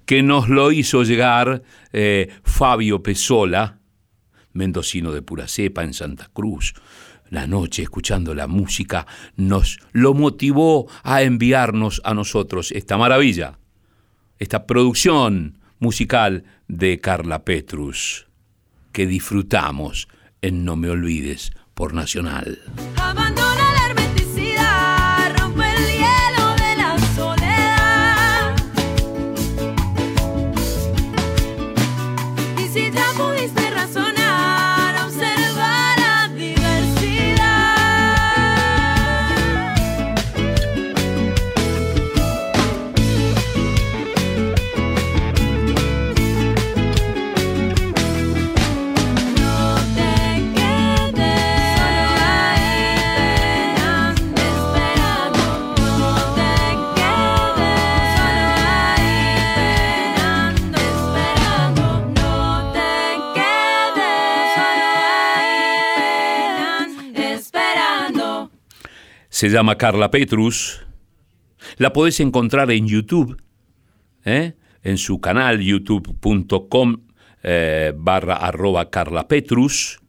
que 0.05 0.21
nos 0.21 0.49
lo 0.49 0.73
hizo 0.73 1.03
llegar 1.03 1.63
eh, 1.93 2.27
Fabio 2.43 3.01
Pesola, 3.01 3.79
mendocino 4.51 5.13
de 5.13 5.21
pura 5.21 5.47
cepa 5.47 5.85
en 5.85 5.93
Santa 5.93 6.29
Cruz. 6.33 6.73
La 7.29 7.47
noche, 7.47 7.83
escuchando 7.83 8.35
la 8.35 8.47
música, 8.47 9.07
nos 9.37 9.79
lo 9.93 10.13
motivó 10.13 10.89
a 11.03 11.21
enviarnos 11.21 12.01
a 12.03 12.13
nosotros 12.13 12.73
esta 12.73 12.97
maravilla, 12.97 13.59
esta 14.39 14.65
producción 14.67 15.59
musical 15.79 16.43
de 16.67 16.99
Carla 16.99 17.45
Petrus, 17.45 18.27
que 18.91 19.07
disfrutamos 19.07 20.09
en 20.41 20.65
No 20.65 20.75
Me 20.75 20.89
Olvides 20.89 21.53
por 21.77 21.93
Nacional. 21.93 22.57
Se 69.37 69.49
llama 69.49 69.77
Carla 69.77 70.09
Petrus. 70.09 70.83
La 71.77 71.93
podés 71.93 72.19
encontrar 72.21 72.71
en 72.71 72.87
YouTube, 72.87 73.39
¿eh? 74.25 74.55
en 74.81 74.97
su 74.97 75.21
canal 75.21 75.61
youtube.com 75.61 77.03
eh, 77.43 77.93
barra 77.95 78.37
arroba 78.37 78.89
Carla 78.89 79.27
Petrus. 79.27 79.99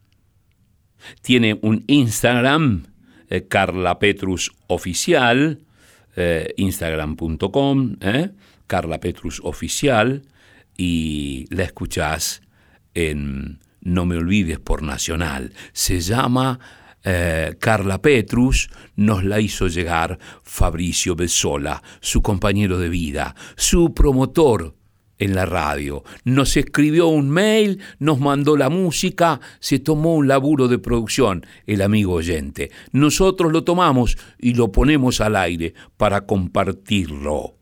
Tiene 1.21 1.59
un 1.61 1.83
Instagram, 1.85 2.87
eh, 3.29 3.45
Carla 3.47 3.99
Petrus 3.99 4.51
Oficial, 4.65 5.59
instagram.com, 6.57 7.97
Carla 8.65 8.99
Petrus 8.99 9.41
Oficial, 9.43 10.23
y 10.75 11.45
la 11.51 11.65
escuchás 11.65 12.41
en 12.95 13.59
No 13.81 14.07
Me 14.07 14.15
Olvides 14.17 14.57
por 14.57 14.81
Nacional. 14.81 15.53
Se 15.71 16.01
llama 16.01 16.59
eh, 17.03 17.55
Carla 17.59 18.01
Petrus, 18.01 18.69
nos 18.95 19.23
la 19.23 19.39
hizo 19.39 19.67
llegar 19.67 20.19
Fabricio 20.43 21.15
Bessola, 21.15 21.81
su 22.01 22.21
compañero 22.21 22.77
de 22.77 22.89
vida, 22.89 23.35
su 23.55 23.93
promotor 23.93 24.75
en 25.19 25.35
la 25.35 25.45
radio. 25.45 26.03
Nos 26.23 26.57
escribió 26.57 27.07
un 27.07 27.29
mail, 27.29 27.79
nos 27.99 28.19
mandó 28.19 28.57
la 28.57 28.69
música, 28.69 29.39
se 29.59 29.79
tomó 29.79 30.15
un 30.15 30.27
laburo 30.27 30.67
de 30.67 30.79
producción, 30.79 31.45
el 31.67 31.81
amigo 31.81 32.13
oyente. 32.13 32.71
Nosotros 32.91 33.51
lo 33.51 33.63
tomamos 33.63 34.17
y 34.39 34.53
lo 34.53 34.71
ponemos 34.71 35.21
al 35.21 35.35
aire 35.35 35.73
para 35.97 36.25
compartirlo, 36.25 37.55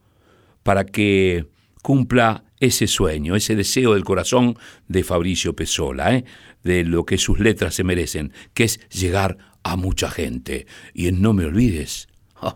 para 0.64 0.86
que 0.86 1.48
cumpla 1.82 2.44
ese 2.60 2.88
sueño, 2.88 3.36
ese 3.36 3.56
deseo 3.56 3.94
del 3.94 4.04
corazón 4.04 4.58
de 4.88 5.04
Fabricio 5.04 5.56
Pesola, 5.56 6.16
¿eh? 6.16 6.26
de 6.64 6.84
lo 6.84 7.06
que 7.06 7.18
sus 7.18 7.40
letras 7.40 7.76
se 7.76 7.84
merecen, 7.84 8.34
que 8.54 8.64
es 8.66 8.80
llegar 8.90 9.38
a 9.64 9.76
mucha 9.76 10.10
gente. 10.10 10.68
Y 10.94 11.08
en 11.08 11.22
No 11.22 11.34
me 11.34 11.46
olvides, 11.46 12.08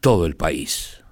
todo 0.00 0.26
el 0.26 0.36
país. 0.36 1.02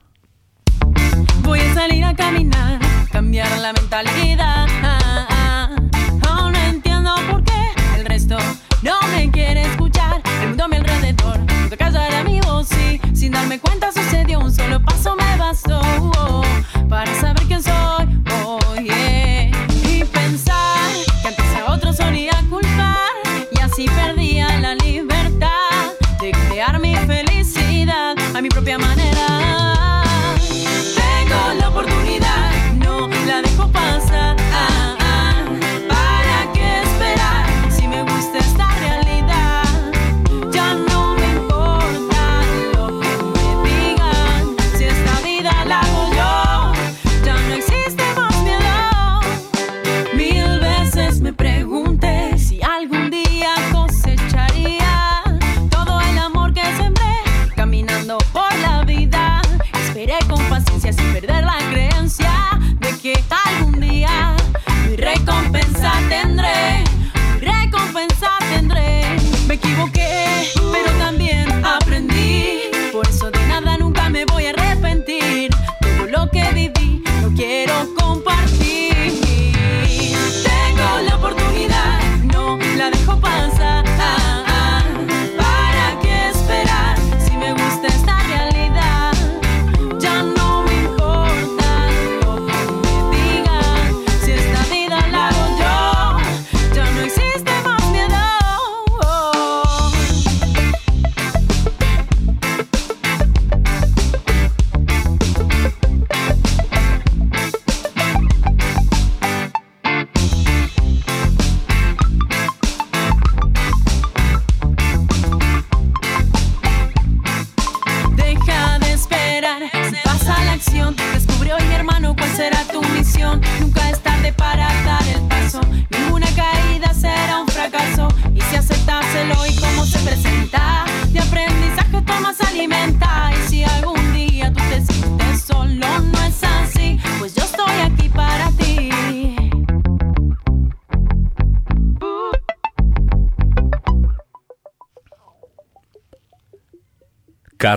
Voy 1.43 1.61
a 1.61 1.75
salir 1.75 2.05
a 2.05 2.15
caminar, 2.15 2.81
cambiar 3.11 3.59
la 3.59 3.73
mentalidad. 3.73 4.67
Aún 6.29 6.53
no 6.53 6.59
entiendo 6.59 7.15
por 7.31 7.43
qué 7.45 7.99
el 7.99 8.05
resto 8.05 8.37
no 8.83 8.95
me 9.15 9.31
quiere 9.31 9.63
escuchar. 9.63 10.23
El 10.43 10.49
mundo 10.49 10.65
a 10.65 10.69
mi 10.69 10.77
alrededor, 10.77 11.39
nunca 11.39 11.77
callará 11.77 12.25
mi 12.25 12.41
voz. 12.41 12.69
Y 12.73 13.01
sin 13.25 13.33
darme 13.33 13.59
cuenta 13.59 13.91
sucedió 13.91 14.39
un 14.39 14.53
solo 14.53 14.83
paso 14.85 15.17
me 15.17 15.37
bastó 15.39 15.81
para 16.91 17.11
saber 17.23 17.43
quién 17.47 17.63
soy. 17.63 18.24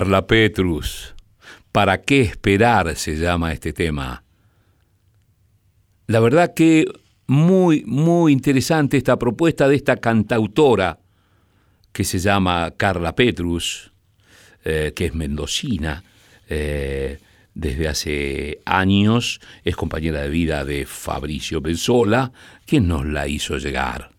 Carla 0.08 0.26
Petrus, 0.26 1.14
¿para 1.74 2.02
qué 2.02 2.22
esperar? 2.22 2.96
se 2.96 3.18
llama 3.18 3.52
este 3.52 3.74
tema. 3.74 4.24
La 6.06 6.22
verdad 6.22 6.54
que 6.54 6.86
muy, 7.28 7.84
muy 7.86 8.32
interesante 8.32 8.96
esta 8.96 9.20
propuesta 9.20 9.68
de 9.68 9.76
esta 9.76 9.98
cantautora 9.98 10.98
que 11.92 12.06
se 12.06 12.20
llama 12.20 12.74
Carla 12.78 13.16
Petrus, 13.16 13.92
eh, 14.64 14.94
que 14.96 15.08
es 15.08 15.14
mendocina, 15.14 16.06
eh, 16.48 17.20
desde 17.54 17.90
hace 17.90 18.62
años 18.64 19.42
es 19.66 19.76
compañera 19.76 20.22
de 20.22 20.30
vida 20.30 20.64
de 20.64 20.86
Fabricio 20.86 21.60
Benzola, 21.60 22.32
quien 22.66 22.88
nos 22.88 23.06
la 23.06 23.28
hizo 23.28 23.58
llegar. 23.58 24.12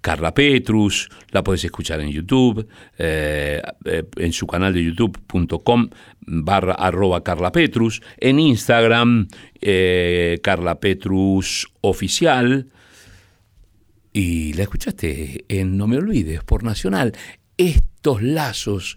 Carla 0.00 0.32
Petrus, 0.32 1.08
la 1.30 1.44
podés 1.44 1.64
escuchar 1.64 2.00
en 2.00 2.10
YouTube, 2.10 2.66
eh, 2.98 3.60
eh, 3.84 4.04
en 4.16 4.32
su 4.32 4.46
canal 4.46 4.72
de 4.72 4.84
youtube.com 4.84 5.90
barra 6.20 6.74
arroba 6.74 7.22
Carla 7.22 7.52
Petrus, 7.52 8.00
en 8.16 8.38
Instagram 8.38 9.28
eh, 9.60 10.38
Carla 10.42 10.80
Petrus 10.80 11.70
Oficial, 11.82 12.68
y 14.12 14.54
la 14.54 14.62
escuchaste 14.62 15.44
en 15.48 15.76
No 15.76 15.86
Me 15.86 15.98
Olvides 15.98 16.42
por 16.44 16.64
Nacional, 16.64 17.12
estos 17.56 18.22
lazos 18.22 18.96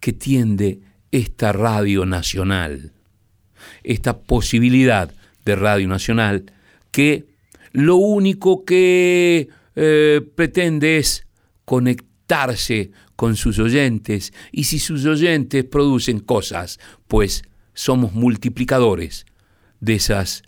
que 0.00 0.12
tiende 0.12 0.80
esta 1.12 1.52
radio 1.52 2.04
nacional, 2.04 2.92
esta 3.84 4.18
posibilidad 4.18 5.12
de 5.44 5.56
radio 5.56 5.86
nacional 5.86 6.52
que 6.90 7.26
lo 7.72 7.96
único 7.96 8.64
que 8.64 9.48
eh, 9.76 10.20
pretende 10.34 10.98
es 10.98 11.26
conectarse 11.64 12.90
con 13.16 13.36
sus 13.36 13.58
oyentes 13.58 14.32
y 14.50 14.64
si 14.64 14.78
sus 14.78 15.04
oyentes 15.06 15.64
producen 15.64 16.20
cosas, 16.20 16.78
pues 17.08 17.42
somos 17.74 18.12
multiplicadores 18.12 19.26
de 19.80 19.94
esos 19.94 20.42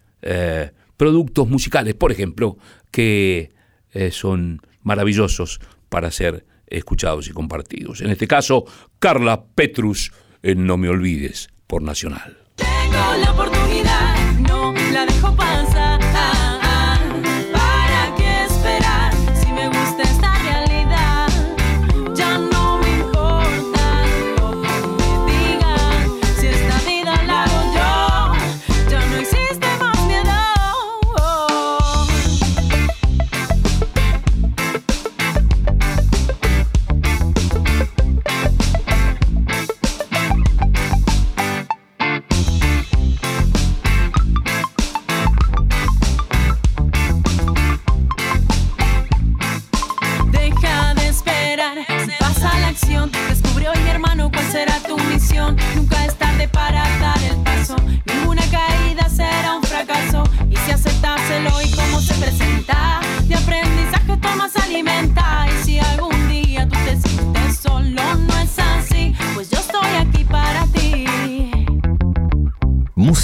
productos 0.97 1.49
musicales, 1.49 1.95
por 1.95 2.13
ejemplo, 2.13 2.57
que 2.91 3.51
eh, 3.93 4.11
son 4.11 4.61
maravillosos 4.83 5.61
para 5.89 6.11
ser 6.11 6.47
escuchados 6.67 7.29
y 7.29 7.33
compartidos. 7.33 8.01
En 8.01 8.11
este 8.11 8.27
caso, 8.27 8.65
Carla 8.99 9.45
Petrus, 9.55 10.13
en 10.43 10.67
No 10.67 10.77
Me 10.77 10.89
Olvides, 10.89 11.49
por 11.67 11.83
Nacional. 11.83 12.39
Tengo 12.57 13.25
la 13.25 13.33
oportunidad, 13.33 14.33
no 14.49 14.73
la 14.93 15.07
dejo 15.07 15.35
pasar. 15.37 15.74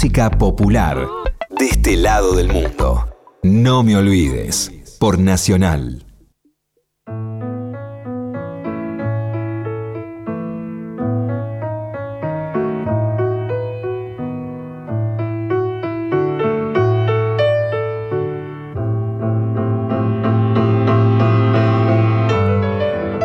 Música 0.01 0.31
popular 0.31 1.07
de 1.59 1.65
este 1.67 1.95
lado 1.95 2.33
del 2.33 2.47
mundo. 2.47 3.07
No 3.43 3.83
me 3.83 3.95
olvides, 3.95 4.71
por 4.99 5.19
Nacional. 5.19 6.03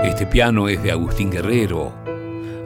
Este 0.04 0.26
piano 0.26 0.68
es 0.68 0.82
de 0.82 0.92
Agustín 0.92 1.30
Guerrero, 1.30 1.94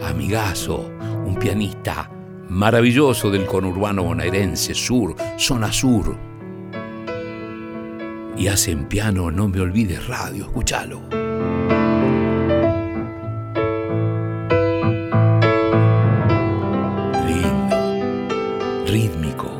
amigazo, 0.02 0.90
un 1.24 1.36
pianista 1.36 2.10
maravilloso 2.50 3.30
del 3.30 3.46
conurbano 3.46 4.02
bonaerense, 4.02 4.74
sur, 4.74 5.14
zona 5.38 5.72
sur. 5.72 6.16
Y 8.36 8.48
hace 8.48 8.72
en 8.72 8.86
piano 8.86 9.30
No 9.30 9.48
me 9.48 9.60
olvides 9.60 10.06
radio, 10.08 10.44
escúchalo. 10.46 11.00
Lindo, 17.26 17.76
rítmico. 18.86 19.50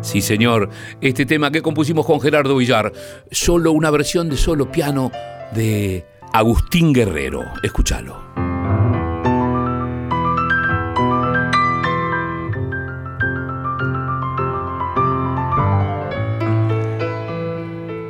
Sí, 0.00 0.20
señor, 0.20 0.68
este 1.00 1.26
tema 1.26 1.52
que 1.52 1.62
compusimos 1.62 2.04
con 2.04 2.20
Gerardo 2.20 2.56
Villar, 2.56 2.92
solo 3.30 3.70
una 3.70 3.90
versión 3.90 4.28
de 4.28 4.36
solo 4.36 4.72
piano 4.72 5.12
de 5.54 6.11
Agustín 6.32 6.94
Guerrero. 6.94 7.44
Escúchalo. 7.62 8.22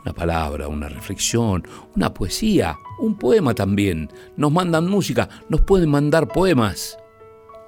Una 0.05 0.13
palabra, 0.13 0.69
una 0.69 0.89
reflexión, 0.89 1.67
una 1.95 2.13
poesía, 2.13 2.77
un 2.99 3.17
poema 3.17 3.55
también. 3.55 4.11
Nos 4.37 4.51
mandan 4.51 4.89
música, 4.89 5.29
nos 5.49 5.61
pueden 5.61 5.91
mandar 5.91 6.29
poemas, 6.29 6.99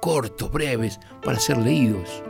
cortos, 0.01 0.51
breves, 0.51 0.99
para 1.23 1.39
ser 1.39 1.57
leídos 1.57 2.23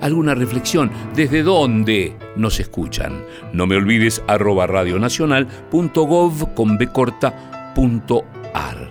alguna 0.00 0.34
reflexión, 0.34 0.90
desde 1.14 1.42
dónde 1.42 2.16
nos 2.36 2.60
escuchan. 2.60 3.24
No 3.52 3.66
me 3.66 3.76
olvides 3.76 4.22
arroba 4.26 4.66
radionacional.gov 4.66 6.54
con 6.54 6.78
b 6.78 6.88
corta 6.88 7.72
punto 7.74 8.24
ar. 8.54 8.88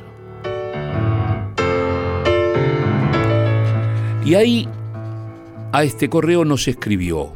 Y 4.25 4.35
ahí 4.35 4.67
a 5.71 5.83
este 5.83 6.09
correo 6.09 6.43
nos 6.43 6.67
escribió 6.67 7.33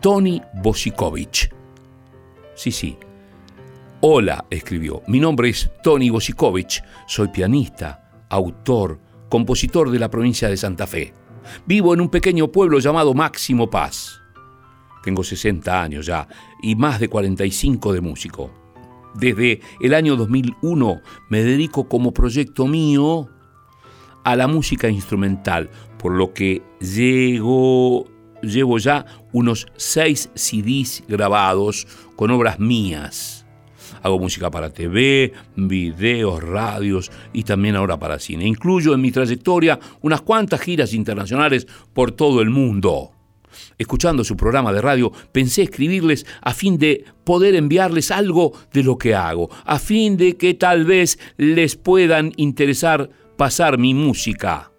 Tony 0.00 0.42
Bosikovic. 0.54 1.52
Sí, 2.54 2.70
sí. 2.70 2.96
Hola, 4.00 4.44
escribió. 4.50 5.02
Mi 5.06 5.18
nombre 5.18 5.48
es 5.48 5.70
Tony 5.82 6.10
Bosikovic. 6.10 6.82
Soy 7.06 7.28
pianista, 7.28 8.26
autor, 8.28 9.00
compositor 9.28 9.90
de 9.90 9.98
la 9.98 10.10
provincia 10.10 10.48
de 10.48 10.56
Santa 10.56 10.86
Fe. 10.86 11.12
Vivo 11.66 11.94
en 11.94 12.00
un 12.00 12.08
pequeño 12.08 12.48
pueblo 12.48 12.78
llamado 12.78 13.14
Máximo 13.14 13.70
Paz. 13.70 14.20
Tengo 15.02 15.24
60 15.24 15.82
años 15.82 16.06
ya 16.06 16.28
y 16.62 16.74
más 16.74 17.00
de 17.00 17.08
45 17.08 17.92
de 17.92 18.00
músico. 18.00 18.50
Desde 19.14 19.60
el 19.80 19.94
año 19.94 20.16
2001 20.16 21.00
me 21.30 21.42
dedico 21.42 21.88
como 21.88 22.12
proyecto 22.12 22.66
mío 22.66 23.28
a 24.24 24.36
la 24.36 24.46
música 24.46 24.88
instrumental, 24.88 25.70
por 25.98 26.12
lo 26.12 26.34
que 26.34 26.62
llego, 26.80 28.06
llevo 28.46 28.78
ya 28.78 29.04
unos 29.32 29.66
6 29.76 30.30
CDs 30.34 31.04
grabados 31.08 31.86
con 32.16 32.30
obras 32.30 32.58
mías. 32.58 33.46
Hago 34.02 34.18
música 34.18 34.50
para 34.50 34.70
TV, 34.70 35.32
videos, 35.56 36.42
radios 36.42 37.10
y 37.32 37.42
también 37.42 37.76
ahora 37.76 37.98
para 37.98 38.18
cine. 38.18 38.46
Incluyo 38.46 38.94
en 38.94 39.00
mi 39.00 39.10
trayectoria 39.10 39.78
unas 40.02 40.22
cuantas 40.22 40.60
giras 40.60 40.92
internacionales 40.92 41.66
por 41.92 42.12
todo 42.12 42.40
el 42.40 42.50
mundo. 42.50 43.12
Escuchando 43.78 44.24
su 44.24 44.36
programa 44.36 44.72
de 44.72 44.80
radio, 44.80 45.12
pensé 45.32 45.62
escribirles 45.62 46.26
a 46.42 46.52
fin 46.52 46.78
de 46.78 47.04
poder 47.24 47.54
enviarles 47.54 48.10
algo 48.10 48.52
de 48.72 48.82
lo 48.82 48.98
que 48.98 49.14
hago, 49.14 49.50
a 49.64 49.78
fin 49.78 50.16
de 50.16 50.36
que 50.36 50.54
tal 50.54 50.84
vez 50.84 51.18
les 51.36 51.76
puedan 51.76 52.32
interesar 52.36 53.10
pasar 53.36 53.78
mi 53.78 53.94
música. 53.94 54.70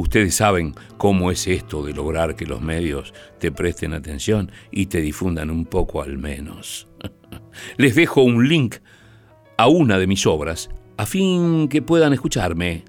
Ustedes 0.00 0.34
saben 0.34 0.74
cómo 0.96 1.30
es 1.30 1.46
esto 1.46 1.84
de 1.84 1.92
lograr 1.92 2.34
que 2.34 2.46
los 2.46 2.62
medios 2.62 3.12
te 3.38 3.52
presten 3.52 3.92
atención 3.92 4.50
y 4.70 4.86
te 4.86 5.02
difundan 5.02 5.50
un 5.50 5.66
poco 5.66 6.00
al 6.00 6.16
menos. 6.16 6.88
Les 7.76 7.94
dejo 7.94 8.22
un 8.22 8.48
link 8.48 8.76
a 9.58 9.68
una 9.68 9.98
de 9.98 10.06
mis 10.06 10.26
obras 10.26 10.70
a 10.96 11.04
fin 11.04 11.68
que 11.68 11.82
puedan 11.82 12.14
escucharme. 12.14 12.82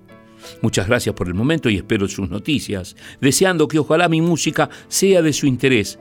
Muchas 0.62 0.88
gracias 0.88 1.14
por 1.14 1.28
el 1.28 1.34
momento 1.34 1.70
y 1.70 1.76
espero 1.76 2.08
sus 2.08 2.30
noticias, 2.30 2.96
deseando 3.20 3.68
que 3.68 3.80
ojalá 3.80 4.08
mi 4.08 4.22
música 4.22 4.70
sea 4.88 5.22
de 5.22 5.34
su 5.34 5.48
interés 5.48 6.00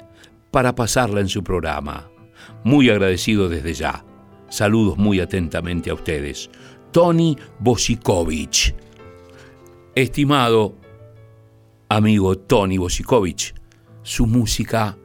para 0.53 0.77
pasarla 0.77 1.21
en 1.21 1.29
su 1.29 1.43
programa. 1.43 2.09
Muy 2.63 2.89
agradecido 2.89 3.49
desde 3.49 3.75
ya. 3.75 4.05
Saludos 4.49 4.97
muy 4.97 5.19
atentamente 5.19 5.91
a 5.91 5.95
ustedes. 5.95 6.51
Tony 6.93 7.37
Bosikovic. 7.59 8.77
Estimado 9.97 10.79
amigo 11.91 12.39
Tony 12.39 12.79
Bosikovic, 12.79 13.53
su 14.03 14.25
música, 14.27 14.97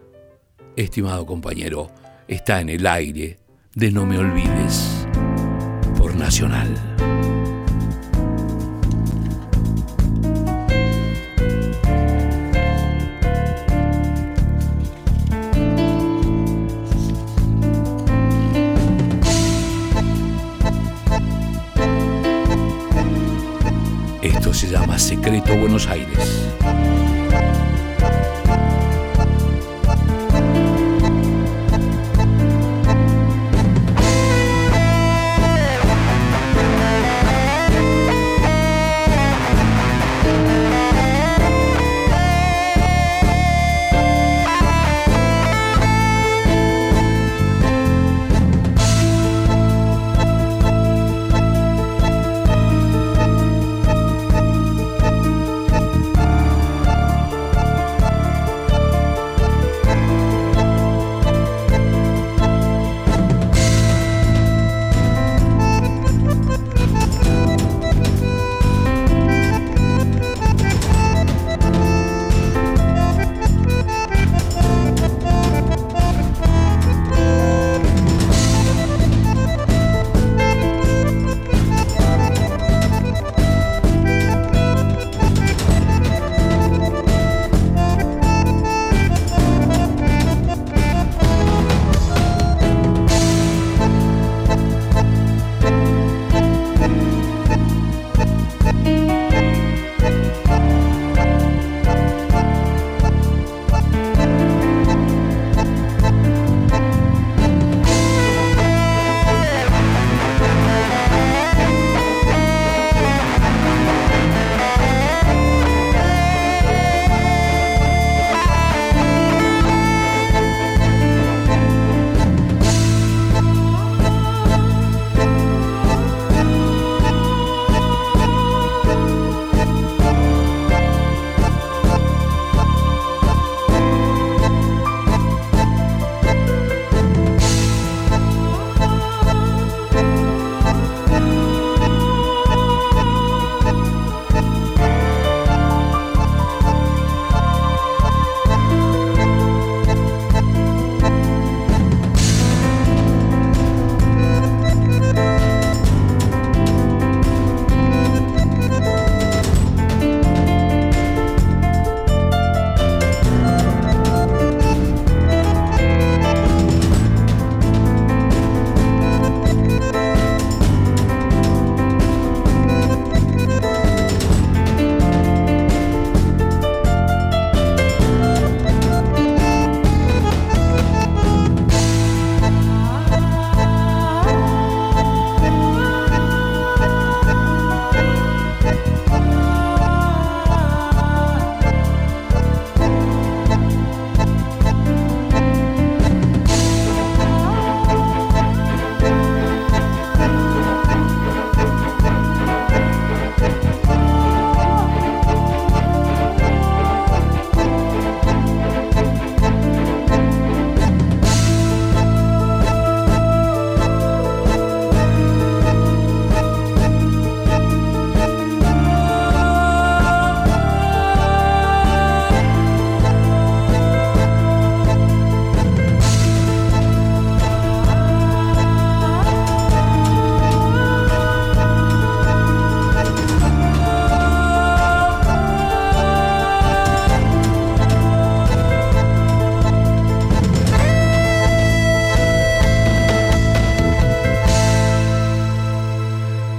estimado 0.76 1.26
compañero, 1.26 1.90
está 2.28 2.62
en 2.62 2.70
el 2.70 2.86
aire 2.86 3.40
de 3.74 3.92
No 3.92 4.06
Me 4.06 4.20
Olvides 4.20 5.08
por 5.98 6.16
Nacional. 6.16 7.15
Secreto 24.98 25.56
Buenos 25.56 25.88
Aires. 25.88 27.05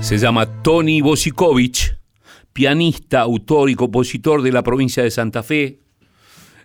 Se 0.07 0.19
llama 0.19 0.63
Tony 0.63 1.01
Bosikovich, 1.01 1.99
pianista, 2.53 3.23
autor 3.23 3.71
y 3.71 3.75
compositor 3.75 4.41
de 4.41 4.53
la 4.53 4.63
provincia 4.63 5.03
de 5.03 5.11
Santa 5.11 5.43
Fe. 5.43 5.81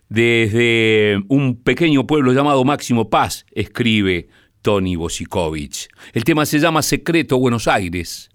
Desde 0.10 1.20
un 1.28 1.56
pequeño 1.56 2.06
pueblo 2.06 2.34
llamado 2.34 2.64
Máximo 2.64 3.10
Paz 3.10 3.48
escribe 3.50 4.30
Tony 4.62 4.96
Bosikovich. 4.96 5.88
El 6.14 6.24
tema 6.24 6.46
se 6.46 6.60
llama 6.60 6.84
Secreto 6.84 7.40
Buenos 7.40 7.68
Aires. 7.68 8.30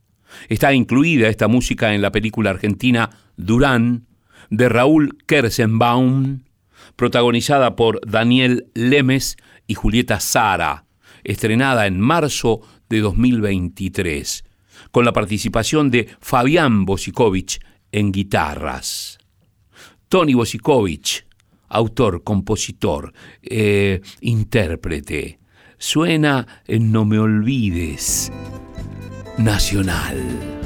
Está 0.49 0.75
incluida 0.75 1.29
esta 1.29 1.47
música 1.47 1.95
en 1.95 2.03
la 2.03 2.11
película 2.11 2.51
argentina 2.51 3.11
Durán 3.37 4.09
de 4.51 4.69
Raúl 4.69 5.19
Kersenbaum, 5.27 6.41
protagonizada 6.97 7.77
por 7.77 8.01
Daniel 8.05 8.73
Lemes 8.75 9.37
y 9.69 9.75
Julieta 9.75 10.19
Sara, 10.19 10.85
estrenada 11.23 11.87
en 11.87 12.01
marzo 12.01 12.63
de 12.89 13.03
2023, 13.03 14.45
con 14.97 15.05
la 15.05 15.12
participación 15.12 15.90
de 15.90 16.09
Fabián 16.20 16.86
Bosikovich 16.86 17.61
en 17.92 18.12
guitarras. 18.12 19.18
Tony 20.09 20.32
Bosikovich, 20.32 21.26
autor, 21.68 22.24
compositor, 22.24 23.12
eh, 23.42 24.01
intérprete, 24.22 25.38
suena 25.76 26.62
en 26.66 26.92
No 26.92 27.05
me 27.05 27.18
olvides, 27.18 28.32
nacional. 29.36 30.66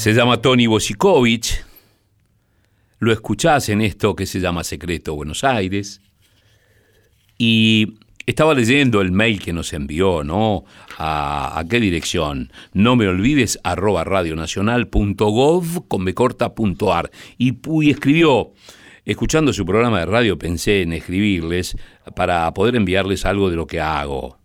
Se 0.00 0.14
llama 0.14 0.40
Tony 0.40 0.66
Bosikovich. 0.66 1.62
Lo 3.00 3.12
escuchás 3.12 3.68
en 3.68 3.82
esto 3.82 4.16
que 4.16 4.24
se 4.24 4.40
llama 4.40 4.64
Secreto 4.64 5.14
Buenos 5.14 5.44
Aires. 5.44 6.00
Y 7.36 7.98
estaba 8.24 8.54
leyendo 8.54 9.02
el 9.02 9.12
mail 9.12 9.42
que 9.42 9.52
nos 9.52 9.74
envió, 9.74 10.24
¿no? 10.24 10.64
¿A, 10.96 11.62
qué 11.68 11.80
dirección? 11.80 12.50
No 12.72 12.96
me 12.96 13.08
olvides, 13.08 13.60
arroba 13.62 14.02
radionacional.gov 14.04 15.86
con 15.86 16.06
becorta.ar. 16.06 17.10
Y, 17.36 17.58
y 17.82 17.90
escribió, 17.90 18.54
escuchando 19.04 19.52
su 19.52 19.66
programa 19.66 19.98
de 20.00 20.06
radio 20.06 20.38
pensé 20.38 20.80
en 20.80 20.94
escribirles 20.94 21.76
para 22.16 22.50
poder 22.54 22.76
enviarles 22.76 23.26
algo 23.26 23.50
de 23.50 23.56
lo 23.56 23.66
que 23.66 23.82
hago, 23.82 24.38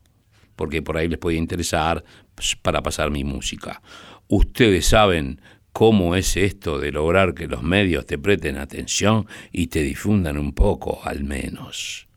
porque 0.58 0.82
por 0.82 0.98
ahí 0.98 1.08
les 1.08 1.18
puede 1.18 1.38
interesar 1.38 2.04
pues, 2.36 2.58
para 2.58 2.84
pasar 2.84 3.10
mi 3.10 3.24
música. 3.24 3.82
Ustedes 4.28 4.88
saben 4.88 5.42
cómo 5.72 6.16
es 6.16 6.38
esto 6.38 6.80
de 6.80 6.92
lograr 6.92 7.34
que 7.34 7.48
los 7.48 7.62
medios 7.62 8.06
te 8.06 8.18
presten 8.18 8.58
atención 8.58 9.28
y 9.52 9.68
te 9.68 9.84
difundan 9.84 10.38
un 10.38 10.54
poco, 10.54 11.02
al 11.04 11.24
menos. 11.24 12.08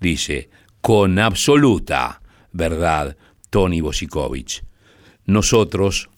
Dice, 0.00 0.50
con 0.80 1.18
absoluta 1.18 2.20
verdad, 2.52 3.16
Tony 3.50 3.80
Bosikovich. 3.80 4.64
Nosotros 5.26 6.10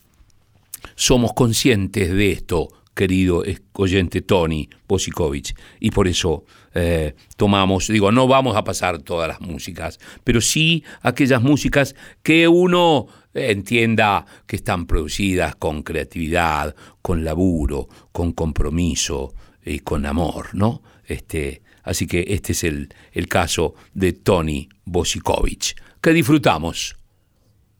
somos 0.95 1.33
conscientes 1.33 2.11
de 2.11 2.31
esto, 2.31 2.69
querido 2.97 3.43
oyente 3.73 4.23
Tony 4.23 4.67
Bosikovich, 4.87 5.55
y 5.79 5.91
por 5.91 6.07
eso 6.07 6.45
eh, 6.73 7.13
tomamos, 7.37 7.87
digo, 7.87 8.11
no 8.11 8.27
vamos 8.27 8.57
a 8.57 8.63
pasar 8.63 9.03
todas 9.03 9.27
las 9.27 9.39
músicas, 9.39 9.99
pero 10.23 10.41
sí 10.41 10.83
aquellas 11.01 11.43
músicas 11.43 11.95
que 12.23 12.47
uno 12.47 13.07
entienda 13.35 14.25
que 14.47 14.55
están 14.55 14.87
producidas 14.87 15.55
con 15.55 15.83
creatividad, 15.83 16.75
con 17.03 17.23
laburo, 17.23 17.87
con 18.11 18.31
compromiso 18.31 19.35
y 19.63 19.79
con 19.79 20.07
amor, 20.07 20.47
¿no? 20.53 20.81
Este, 21.05 21.61
así 21.83 22.07
que 22.07 22.25
este 22.29 22.53
es 22.53 22.63
el, 22.63 22.89
el 23.11 23.27
caso 23.27 23.75
de 23.93 24.13
Tony 24.13 24.69
Bosikovich, 24.85 25.75
que 26.01 26.13
disfrutamos 26.13 26.96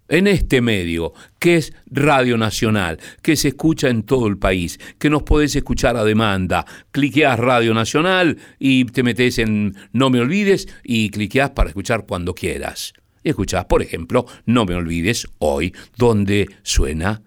en 0.10 0.28
este 0.28 0.62
medio, 0.62 1.14
que 1.40 1.58
es 1.58 1.74
Radio 1.88 2.38
Nacional, 2.38 3.00
que 3.22 3.36
se 3.36 3.50
escucha 3.50 3.90
en 3.90 4.04
todo 4.04 4.28
el 4.28 4.38
país, 4.38 4.80
que 4.98 5.10
nos 5.10 5.24
podés 5.24 5.56
escuchar 5.56 5.98
a 5.98 6.04
demanda. 6.04 6.66
Cliqueás 6.92 7.40
Radio 7.40 7.74
Nacional 7.74 8.38
y 8.60 8.86
te 8.86 9.04
metes 9.04 9.40
en 9.40 9.76
No 9.92 10.10
Me 10.10 10.20
Olvides 10.20 10.68
y 10.84 11.10
cliqueás 11.10 11.52
para 11.52 11.70
escuchar 11.70 12.06
cuando 12.08 12.34
quieras. 12.34 12.94
Y 13.24 13.30
escuchás, 13.30 13.66
por 13.66 13.82
ejemplo, 13.82 14.26
No 14.46 14.66
Me 14.66 14.76
Olvides 14.76 15.28
hoy, 15.40 15.74
donde 15.98 16.48
suena 16.64 17.22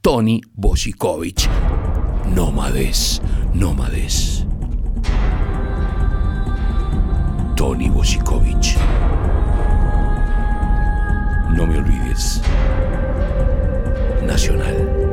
Tony 0.00 0.40
Bosikovich. 0.54 1.48
Nómades, 2.34 3.20
nómades. 3.52 4.46
Tony 7.56 7.90
Bosikovich. 7.90 8.76
No 11.54 11.66
me 11.66 11.78
olvides. 11.78 12.40
Nacional. 14.24 15.09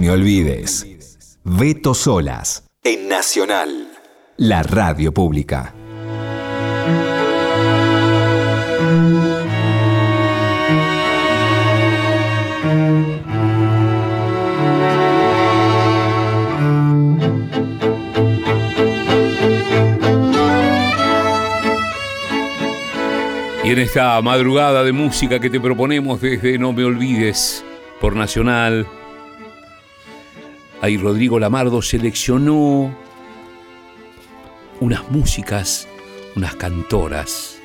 Me 0.00 0.10
olvides. 0.10 0.86
Beto 1.44 1.92
Solas. 1.92 2.64
En 2.82 3.06
Nacional. 3.06 3.88
La 4.38 4.62
radio 4.62 5.12
pública. 5.12 5.74
Y 23.62 23.72
en 23.72 23.78
esta 23.78 24.20
madrugada 24.22 24.82
de 24.82 24.92
música 24.92 25.38
que 25.38 25.50
te 25.50 25.60
proponemos 25.60 26.22
desde 26.22 26.58
No 26.58 26.72
Me 26.72 26.84
Olvides 26.84 27.62
por 28.00 28.16
Nacional, 28.16 28.86
ahí 30.80 30.96
Rodrigo 30.96 31.38
Lamardo 31.38 31.82
seleccionó 31.82 32.94
unas 34.80 35.10
músicas, 35.10 35.86
unas 36.36 36.56
cantoras. 36.56 37.60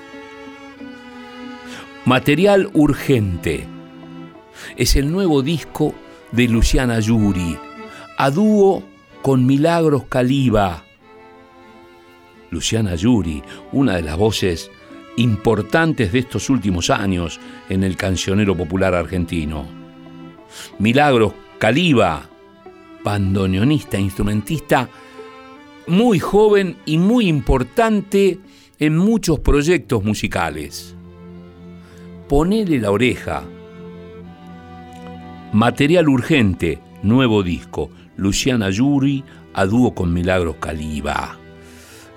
Material 2.05 2.70
Urgente 2.74 3.68
es 4.76 4.95
el 4.95 5.11
nuevo 5.11 5.41
disco 5.41 5.95
de 6.32 6.47
Luciana 6.47 6.99
Yuri, 6.99 7.57
a 8.18 8.30
dúo 8.30 8.84
con 9.22 9.45
Milagros 9.45 10.03
Caliba. 10.05 10.84
Luciana 12.51 12.95
Yuri, 12.95 13.41
una 13.72 13.95
de 13.95 14.03
las 14.03 14.18
voces 14.18 14.70
importantes 15.18 16.11
de 16.11 16.20
estos 16.20 16.49
últimos 16.49 16.89
años 16.89 17.39
en 17.70 17.84
el 17.84 17.95
cancionero 17.95 18.55
popular 18.55 18.93
argentino. 18.93 19.66
Milagros 20.78 21.34
Caliba, 21.57 22.30
bandoneonista, 23.05 23.99
instrumentista 23.99 24.89
muy 25.87 26.19
joven 26.19 26.77
y 26.85 26.97
muy 26.97 27.27
importante 27.27 28.39
en 28.79 28.97
muchos 28.97 29.39
proyectos 29.39 30.03
musicales. 30.03 30.95
Ponele 32.27 32.79
la 32.79 32.89
oreja. 32.89 33.43
Material 35.53 36.09
urgente, 36.09 36.79
nuevo 37.03 37.43
disco. 37.43 37.91
Luciana 38.17 38.69
Yuri 38.71 39.23
a 39.53 39.65
dúo 39.65 39.93
con 39.93 40.11
Milagros 40.11 40.55
Caliba. 40.59 41.37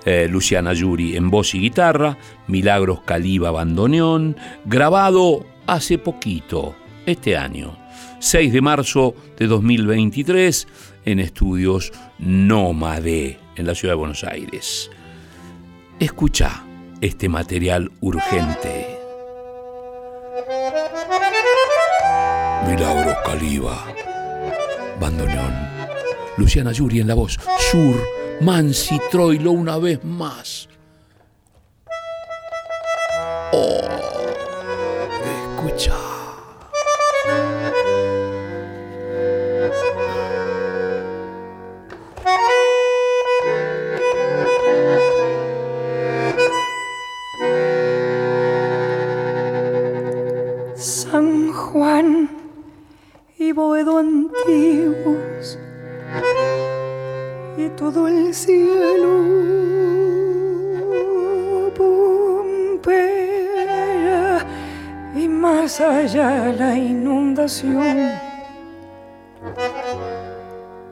Eh, 0.06 0.26
Luciana 0.30 0.72
Yuri 0.72 1.16
en 1.16 1.28
voz 1.28 1.54
y 1.54 1.60
guitarra, 1.60 2.16
Milagros 2.46 3.02
Caliba 3.02 3.50
bandoneón, 3.50 4.36
grabado 4.64 5.44
hace 5.66 5.98
poquito, 5.98 6.74
este 7.04 7.36
año, 7.36 7.76
6 8.20 8.52
de 8.52 8.60
marzo 8.60 9.14
de 9.36 9.46
2023, 9.46 10.66
en 11.04 11.20
estudios 11.20 11.92
Nómade, 12.18 13.38
en 13.56 13.66
la 13.66 13.74
ciudad 13.74 13.92
de 13.92 13.98
Buenos 13.98 14.24
Aires. 14.24 14.90
Escucha 16.00 16.64
este 17.00 17.28
material 17.28 17.90
urgente. 18.00 18.98
Milagros 22.66 23.16
Caliba, 23.24 23.86
bandoneón, 25.00 25.54
Luciana 26.36 26.72
Yuri 26.72 27.00
en 27.00 27.08
la 27.08 27.14
voz, 27.14 27.38
Sur, 27.70 28.02
Mansi 28.40 28.98
Troilo 29.10 29.52
una 29.52 29.78
vez 29.78 30.04
más. 30.04 30.68
Oh, 33.52 33.80
escucha. 35.56 36.07
Y 57.56 57.68
todo 57.76 58.08
el 58.08 58.32
cielo 58.32 59.08
Pompeya 61.76 62.86
y 65.14 65.28
más 65.28 65.80
allá 65.80 66.52
la 66.52 66.74
inundación 66.76 68.10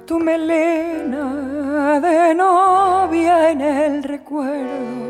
tu 0.04 0.18
melena 0.18 1.98
de 2.00 2.34
novia 2.34 3.50
en 3.52 3.60
el 3.62 4.02
recuerdo 4.02 5.06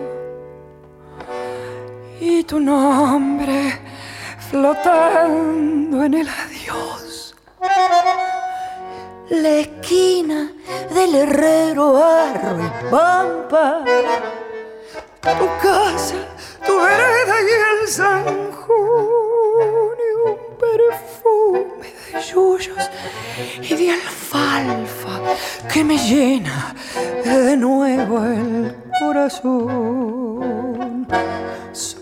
y 2.21 2.45
tu 2.45 2.61
nombre 2.61 3.73
flotando 4.51 6.05
en 6.05 6.15
el. 6.15 6.29
La 9.29 9.59
esquina 9.59 10.53
del 10.95 11.15
herrero 11.17 11.97
Arro 11.97 12.63
y 12.63 12.91
Pampa, 12.91 13.85
tu 15.21 15.49
casa, 15.61 16.15
tu 16.65 16.77
vereda 16.77 17.35
y 17.43 17.83
el 17.83 17.89
Sanjón 17.89 18.37
y 19.99 20.11
un 20.29 20.37
perfume 20.61 21.89
de 22.13 22.21
yuyos 22.23 22.91
y 23.63 23.75
de 23.75 23.91
alfalfa 23.91 25.21
que 25.73 25.83
me 25.83 25.99
llena 25.99 26.73
de 27.25 27.57
nuevo 27.57 28.25
el 28.25 28.77
corazón. 29.01 30.37
Sur, 31.73 32.01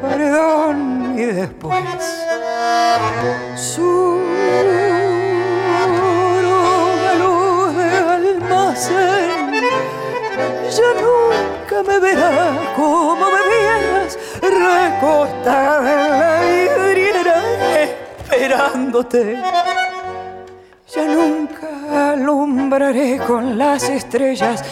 perdón 0.00 1.14
y 1.18 1.24
después 1.24 2.31
Una 6.54 7.14
luz 7.14 7.76
de 7.76 7.88
almacén. 8.16 9.52
Ya 10.76 10.90
nunca 11.00 11.76
me 11.86 11.98
verás 11.98 12.58
como 12.76 13.26
me 13.26 13.40
veías 13.48 14.18
Recostada 14.40 15.94
en 16.48 16.66
la 16.66 16.86
vidriera 16.86 17.36
Esperándote. 17.82 19.22
Ya 20.94 21.04
nunca 21.04 22.12
alumbraré 22.12 23.18
con 23.26 23.58
las 23.58 23.88
estrellas. 23.88 24.62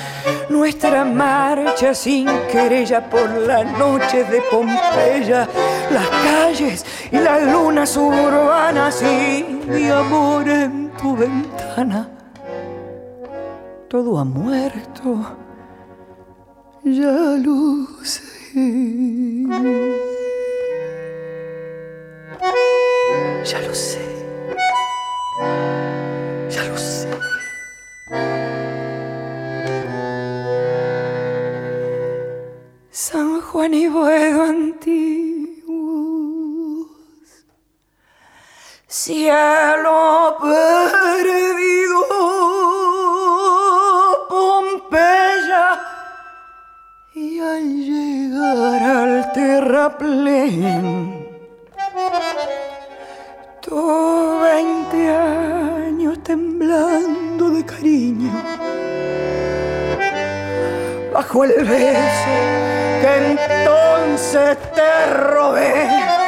Nuestra 0.49 1.05
marcha 1.05 1.95
sin 1.95 2.26
querella 2.51 3.09
por 3.09 3.30
las 3.30 3.64
noches 3.78 4.28
de 4.30 4.43
Pompeya, 4.51 5.49
las 5.91 6.09
calles 6.09 6.86
y 7.11 7.16
las 7.18 7.43
lunas 7.53 7.97
urbanas 7.97 9.03
y 9.03 9.45
mi 9.66 9.88
amor 9.88 10.49
en 10.49 10.91
tu 10.93 11.16
ventana. 11.16 12.09
Todo 13.88 14.18
ha 14.18 14.24
muerto, 14.24 15.36
ya 16.84 17.36
lo 17.43 17.86
sé. 18.03 18.22
Ya 23.45 23.59
lo 23.66 23.74
sé. 23.74 23.99
Ya 26.51 26.64
lo 26.64 26.76
sé. 26.76 27.09
San 32.91 33.41
Juan 33.41 33.74
y 33.74 33.88
Boedo 33.88 34.43
antiguos, 34.43 35.30
cielo 38.91 40.36
perdido, 40.41 42.07
Pompeya, 44.28 45.80
y 47.14 47.38
al 47.38 47.62
llegar 47.62 48.82
al 48.82 49.32
terraplén, 49.32 51.24
tú 53.61 54.41
veinte 54.43 55.09
años 55.09 56.20
temblando 56.24 57.51
de 57.51 57.64
cariño 57.64 58.32
bajo 61.14 61.45
el 61.45 61.64
beso 61.64 62.32
que 63.01 63.36
entonces 63.38 64.59
te 64.74 65.07
robé. 65.14 66.20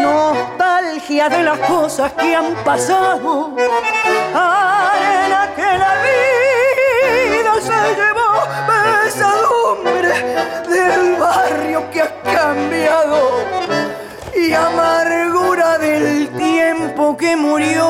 Nostalgia 0.00 1.28
de 1.28 1.42
las 1.42 1.58
cosas 1.58 2.12
que 2.12 2.34
han 2.34 2.54
pasado, 2.64 3.54
arena 4.34 5.50
que 5.54 5.62
la 5.62 5.94
vida 6.06 7.54
se 7.60 7.94
llevó, 7.98 8.30
pesadumbre 9.04 10.12
del 10.68 11.16
barrio 11.16 11.90
que 11.90 12.02
ha 12.02 12.22
cambiado 12.22 13.18
y 14.34 14.52
amargura 14.52 15.78
del 15.78 16.28
tiempo 16.36 17.16
que 17.16 17.36
murió. 17.36 17.88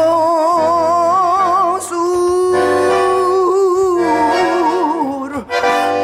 Sur, 1.88 2.90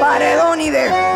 paredón 0.01 0.61
y 0.61 0.71
después. 0.71 1.08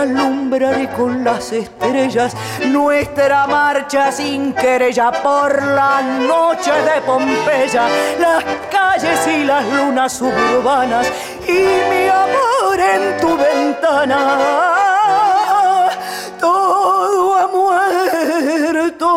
Alumbraré 0.00 0.88
con 0.90 1.22
las 1.22 1.52
estrellas 1.52 2.34
nuestra 2.66 3.46
marcha 3.46 4.10
sin 4.10 4.52
querella 4.54 5.12
por 5.12 5.62
la 5.62 6.00
noche 6.02 6.72
de 6.72 7.00
Pompeya, 7.02 7.88
las 8.18 8.44
calles 8.70 9.26
y 9.26 9.44
las 9.44 9.64
lunas 9.72 10.12
suburbanas 10.12 11.06
y 11.46 11.52
mi 11.52 12.08
amor 12.08 12.80
en 12.80 13.20
tu 13.20 13.36
ventana. 13.36 14.18
Todo 16.40 17.36
ha 17.36 17.46
muerto. 17.48 19.10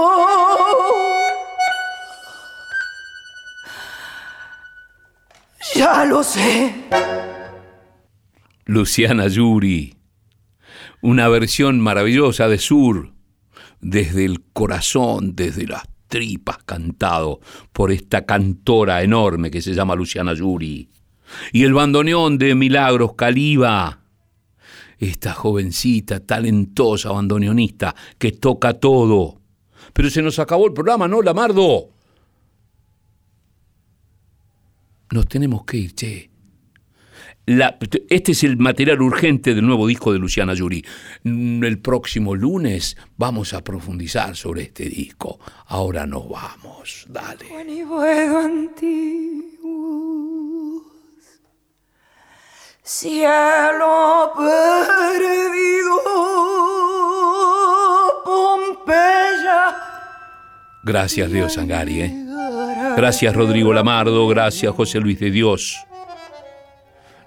Ya 5.76 6.06
lo 6.06 6.24
sé. 6.24 6.76
Luciana 8.66 9.28
Yuri, 9.28 9.96
una 11.04 11.28
versión 11.28 11.82
maravillosa 11.82 12.48
de 12.48 12.58
Sur, 12.58 13.12
desde 13.82 14.24
el 14.24 14.42
corazón, 14.54 15.36
desde 15.36 15.68
las 15.68 15.84
tripas, 16.08 16.60
cantado 16.64 17.42
por 17.74 17.92
esta 17.92 18.26
cantora 18.26 19.04
enorme 19.04 19.52
que 19.52 19.62
se 19.62 19.74
llama 19.74 19.96
Luciana 19.96 20.34
Yuri. 20.34 20.90
Y 21.52 21.64
el 21.64 21.74
bandoneón 21.74 22.38
de 22.38 22.56
Milagros 22.56 23.16
Caliba, 23.16 24.00
esta 24.98 25.34
jovencita, 25.34 26.22
talentosa 26.22 27.12
bandoneonista 27.12 27.94
que 28.18 28.32
toca 28.32 28.74
todo. 28.76 29.42
Pero 29.92 30.10
se 30.10 30.22
nos 30.22 30.40
acabó 30.40 30.68
el 30.68 30.74
programa, 30.74 31.10
¿no, 31.10 31.22
Lamardo? 31.22 31.90
Nos 35.12 35.28
tenemos 35.28 35.66
que 35.66 35.78
ir, 35.78 35.94
che. 35.96 36.33
La- 37.46 37.78
este 38.10 38.32
es 38.32 38.44
el 38.46 38.56
material 38.58 39.02
urgente 39.02 39.54
del 39.54 39.66
nuevo 39.66 39.86
disco 39.86 40.14
de 40.14 40.20
Luciana 40.20 40.54
Yuri. 40.54 40.86
Mm, 41.24 41.62
El 41.66 41.80
próximo 41.80 42.36
lunes 42.36 42.96
vamos 43.18 43.54
a 43.54 43.62
profundizar 43.64 44.36
sobre 44.38 44.62
este 44.64 44.86
disco. 44.86 45.40
Ahora 45.68 46.06
nos 46.08 46.30
vamos. 46.30 47.06
Dale. 47.10 47.46
Antiguos, 49.64 50.84
cielo 52.82 54.32
perdido, 54.38 56.00
Pompeya. 58.26 59.76
Gracias, 60.84 61.30
Leo 61.30 61.50
Sangari. 61.50 62.02
¿eh? 62.02 62.26
Gracias, 62.96 63.36
Rodrigo 63.36 63.74
Lamardo. 63.74 64.28
Gracias, 64.28 64.74
José 64.74 65.00
Luis 65.00 65.20
de 65.20 65.30
Dios. 65.32 65.78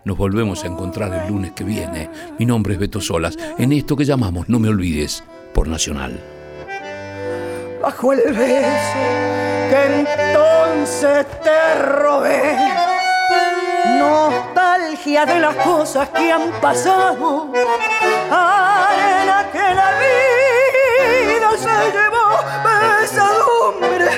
Nos 0.07 0.17
volvemos 0.17 0.63
a 0.63 0.69
encontrar 0.69 1.13
el 1.13 1.33
lunes 1.33 1.51
que 1.51 1.65
viene. 1.65 2.09
Mi 2.39 2.47
nombre 2.47 2.75
es 2.75 2.79
Beto 2.79 3.01
Solas. 3.01 3.37
En 3.59 3.73
esto 3.73 3.97
que 3.97 4.05
llamamos 4.05 4.49
No 4.49 4.61
Me 4.61 4.69
Olvides 4.69 5.25
por 5.53 5.67
Nacional. 5.67 6.23
bajo 7.83 8.13
el 8.13 8.33
beso 8.33 8.99
que 9.69 10.07
entonces 10.31 11.27
te 11.43 11.75
robé. 11.83 12.57
Nostalgia 13.99 15.27
de 15.27 15.41
las 15.41 15.57
cosas 15.57 16.09
que 16.11 16.31
han 16.31 16.53
pasado, 16.61 17.51
arena 18.31 19.45
que 19.51 19.59
la 19.59 19.91
vida 21.35 21.51
se 21.59 21.77
llevó, 21.97 22.27
pesadumbre 22.63 24.11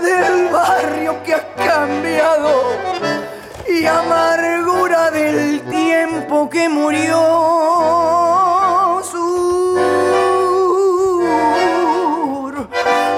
del 0.00 0.52
barrio 0.52 1.20
que 1.24 1.34
has 1.34 1.44
cambiado 1.56 2.62
y 3.68 3.86
amargura 3.86 5.10
del 5.10 5.60
tiempo 5.62 6.48
que 6.48 6.68
murió. 6.68 7.18
Sur, 9.10 10.52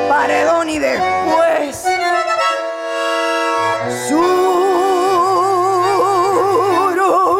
paredón 0.08 0.70
y 0.70 0.78
después. 0.78 1.84
Sur, 4.08 4.18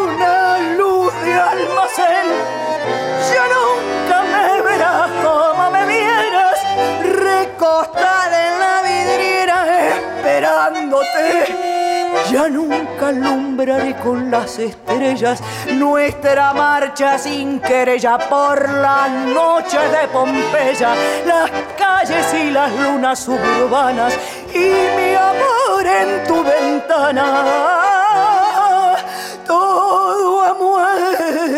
una 0.02 0.59
luz 0.76 1.12
de 1.22 1.34
almacén. 1.34 2.28
Ya 3.32 3.44
nunca 3.55 4.22
me 4.22 4.62
verás 4.62 5.11
como 5.22 5.70
me 5.70 5.86
vieras, 5.86 6.59
recostada 7.02 8.36
en 8.48 8.59
la 8.61 8.82
vidriera 8.82 9.57
esperándote. 9.88 11.74
Ya 12.31 12.49
nunca 12.49 13.09
alumbraré 13.09 13.95
con 13.97 14.31
las 14.31 14.59
estrellas 14.59 15.43
nuestra 15.72 16.55
marcha 16.55 17.18
sin 17.18 17.61
querella 17.61 18.18
por 18.18 18.68
las 18.68 19.11
noches 19.11 19.93
de 19.93 20.09
Pompeya, 20.09 20.95
las 21.27 21.51
calles 21.77 22.35
y 22.35 22.51
las 22.51 22.72
lunas 22.72 23.18
suburbanas 23.18 24.14
y 24.53 24.59
mi 24.59 25.14
amor 25.14 25.87
en 25.87 26.25
tu 26.27 26.43
ventana. 26.43 27.25
Todo 29.47 30.43
ha 30.43 30.55
muerto. 30.55 31.55